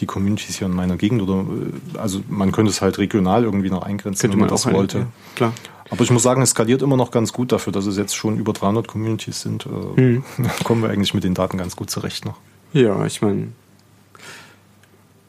die 0.01 0.07
Communities 0.07 0.57
hier 0.59 0.67
in 0.67 0.75
meiner 0.75 0.97
Gegend 0.97 1.21
oder 1.23 1.41
äh, 1.95 1.99
also 1.99 2.21
man 2.29 2.51
könnte 2.53 2.71
es 2.71 2.81
halt 2.81 2.99
regional 2.99 3.45
irgendwie 3.45 3.71
noch 3.71 3.83
eingrenzen, 3.83 4.21
Könnte 4.23 4.35
wenn 4.35 4.41
man 4.41 4.49
man 4.49 4.55
das 4.57 4.67
auch 4.67 4.73
wollte. 4.73 4.99
ja, 4.99 5.07
klar. 5.37 5.53
Aber 5.91 6.03
ich 6.05 6.11
muss 6.11 6.23
sagen, 6.23 6.43
es 6.43 6.51
skaliert 6.51 6.83
immer 6.83 6.97
noch 6.99 7.11
ganz 7.11 7.33
gut 7.33 7.51
dafür, 7.51 7.73
dass 7.73 7.87
es 7.87 7.97
jetzt 7.97 8.15
schon 8.15 8.37
über 8.39 8.53
300 8.53 8.87
Communities 8.89 9.41
sind. 9.41 9.67
Äh, 9.67 10.01
Mhm. 10.01 10.25
Kommen 10.65 10.83
wir 10.83 10.91
eigentlich 10.91 11.15
mit 11.15 11.25
den 11.25 11.35
Daten 11.35 11.57
ganz 11.59 11.77
gut 11.77 11.91
zurecht 11.91 12.25
noch. 12.25 12.37
Ja, 12.75 13.05
ich 13.07 13.23
meine, 13.23 13.49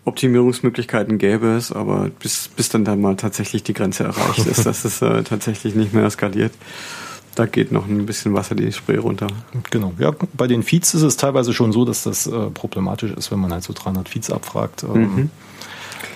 Optimierungsmöglichkeiten 0.06 1.18
gäbe 1.18 1.56
es, 1.56 1.72
aber 1.72 2.10
bis, 2.20 2.48
bis 2.48 2.70
dann 2.70 2.86
dann 2.86 3.02
mal 3.02 3.16
tatsächlich 3.16 3.64
die 3.64 3.74
Grenze 3.74 4.06
erreicht 4.06 4.48
ist, 4.48 4.66
dass 4.66 4.86
es 4.86 5.02
äh, 5.02 5.24
tatsächlich 5.24 5.76
nicht 5.76 5.94
mehr 5.94 6.10
skaliert, 6.10 6.54
da 7.36 7.46
geht 7.46 7.72
noch 7.72 7.88
ein 7.88 8.06
bisschen 8.06 8.34
Wasser 8.34 8.56
die 8.56 8.72
Spree 8.72 8.98
runter. 8.98 9.28
Genau. 9.70 9.94
Ja, 10.00 10.12
bei 10.34 10.48
den 10.48 10.64
Feeds 10.64 10.94
ist 10.94 11.04
es 11.04 11.16
teilweise 11.16 11.54
schon 11.54 11.72
so, 11.72 11.86
dass 11.86 12.04
das 12.04 12.28
äh, 12.28 12.50
problematisch 12.50 13.12
ist, 13.12 13.32
wenn 13.32 13.40
man 13.40 13.54
halt 13.54 13.64
so 13.64 13.74
300 13.74 14.10
Feeds 14.10 14.32
abfragt. 14.32 14.84
Ähm, 14.84 15.30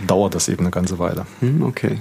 Dauert 0.07 0.35
das 0.35 0.49
eben 0.49 0.61
eine 0.61 0.71
ganze 0.71 0.99
Weile. 0.99 1.25
Hm, 1.39 1.63
okay. 1.63 1.99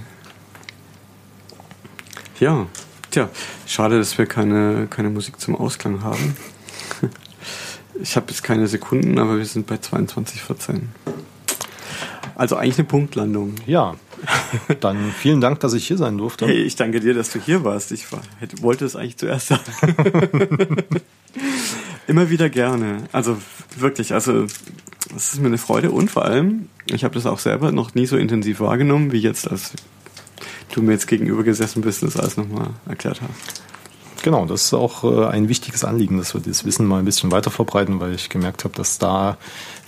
Ja, 2.40 2.66
tja, 3.10 3.28
schade, 3.66 3.98
dass 3.98 4.16
wir 4.18 4.26
keine, 4.26 4.86
keine 4.88 5.10
Musik 5.10 5.40
zum 5.40 5.56
Ausklang 5.56 6.02
haben. 6.02 6.36
Ich 8.00 8.16
habe 8.16 8.26
jetzt 8.30 8.42
keine 8.42 8.66
Sekunden, 8.66 9.18
aber 9.18 9.36
wir 9.36 9.44
sind 9.44 9.66
bei 9.66 9.74
22,14. 9.74 10.80
Also 12.42 12.56
eigentlich 12.56 12.78
eine 12.78 12.88
Punktlandung. 12.88 13.54
Ja, 13.68 13.94
dann 14.80 15.12
vielen 15.16 15.40
Dank, 15.40 15.60
dass 15.60 15.74
ich 15.74 15.86
hier 15.86 15.96
sein 15.96 16.18
durfte. 16.18 16.44
Hey, 16.44 16.64
ich 16.64 16.74
danke 16.74 16.98
dir, 16.98 17.14
dass 17.14 17.30
du 17.30 17.38
hier 17.38 17.62
warst. 17.62 17.92
Ich 17.92 18.10
war, 18.10 18.20
hätte, 18.40 18.60
wollte 18.62 18.84
es 18.84 18.96
eigentlich 18.96 19.16
zuerst 19.16 19.46
sagen. 19.46 19.62
Immer 22.08 22.30
wieder 22.30 22.50
gerne. 22.50 23.04
Also 23.12 23.36
wirklich, 23.76 24.12
also 24.12 24.42
es 25.14 25.34
ist 25.34 25.40
mir 25.40 25.46
eine 25.46 25.58
Freude 25.58 25.92
und 25.92 26.10
vor 26.10 26.24
allem, 26.24 26.68
ich 26.86 27.04
habe 27.04 27.14
das 27.14 27.26
auch 27.26 27.38
selber 27.38 27.70
noch 27.70 27.94
nie 27.94 28.06
so 28.06 28.16
intensiv 28.16 28.58
wahrgenommen, 28.58 29.12
wie 29.12 29.20
jetzt, 29.20 29.48
als 29.48 29.74
du 30.72 30.82
mir 30.82 30.94
jetzt 30.94 31.06
gegenüber 31.06 31.44
gesessen 31.44 31.82
bist 31.82 32.02
und 32.02 32.12
das 32.12 32.20
alles 32.20 32.36
nochmal 32.36 32.70
erklärt 32.88 33.20
hast. 33.22 33.62
Genau, 34.24 34.46
das 34.46 34.64
ist 34.64 34.74
auch 34.74 35.04
äh, 35.04 35.26
ein 35.28 35.48
wichtiges 35.48 35.84
Anliegen, 35.84 36.18
dass 36.18 36.34
wir 36.34 36.40
das 36.40 36.64
Wissen 36.64 36.86
mal 36.86 36.98
ein 36.98 37.04
bisschen 37.04 37.30
weiter 37.30 37.52
verbreiten, 37.52 38.00
weil 38.00 38.16
ich 38.16 38.30
gemerkt 38.30 38.64
habe, 38.64 38.74
dass 38.74 38.98
da 38.98 39.38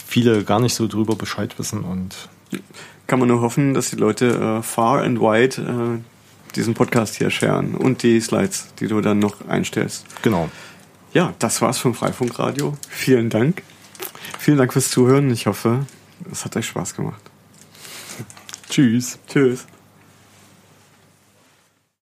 viele 0.06 0.44
gar 0.44 0.60
nicht 0.60 0.76
so 0.76 0.86
drüber 0.86 1.16
Bescheid 1.16 1.58
wissen 1.58 1.82
und 1.82 2.14
Kann 3.06 3.18
man 3.18 3.28
nur 3.28 3.40
hoffen, 3.40 3.74
dass 3.74 3.90
die 3.90 3.96
Leute 3.96 4.58
äh, 4.60 4.62
far 4.62 5.02
and 5.02 5.20
wide 5.20 5.60
äh, 5.60 6.54
diesen 6.54 6.74
Podcast 6.74 7.16
hier 7.16 7.30
sharen 7.30 7.74
und 7.74 8.02
die 8.02 8.20
Slides, 8.20 8.68
die 8.78 8.86
du 8.86 9.00
dann 9.00 9.18
noch 9.18 9.46
einstellst. 9.48 10.06
genau. 10.22 10.48
Ja, 11.12 11.32
das 11.38 11.62
war's 11.62 11.78
vom 11.78 11.94
Freifunkradio. 11.94 12.74
Vielen 12.88 13.30
Dank. 13.30 13.62
Vielen 14.38 14.58
Dank 14.58 14.72
fürs 14.72 14.90
Zuhören. 14.90 15.30
Ich 15.30 15.46
hoffe, 15.46 15.86
es 16.32 16.44
hat 16.44 16.56
euch 16.56 16.66
Spaß 16.66 16.94
gemacht. 16.96 17.22
Tschüss. 18.68 19.20
Tschüss. 19.28 19.66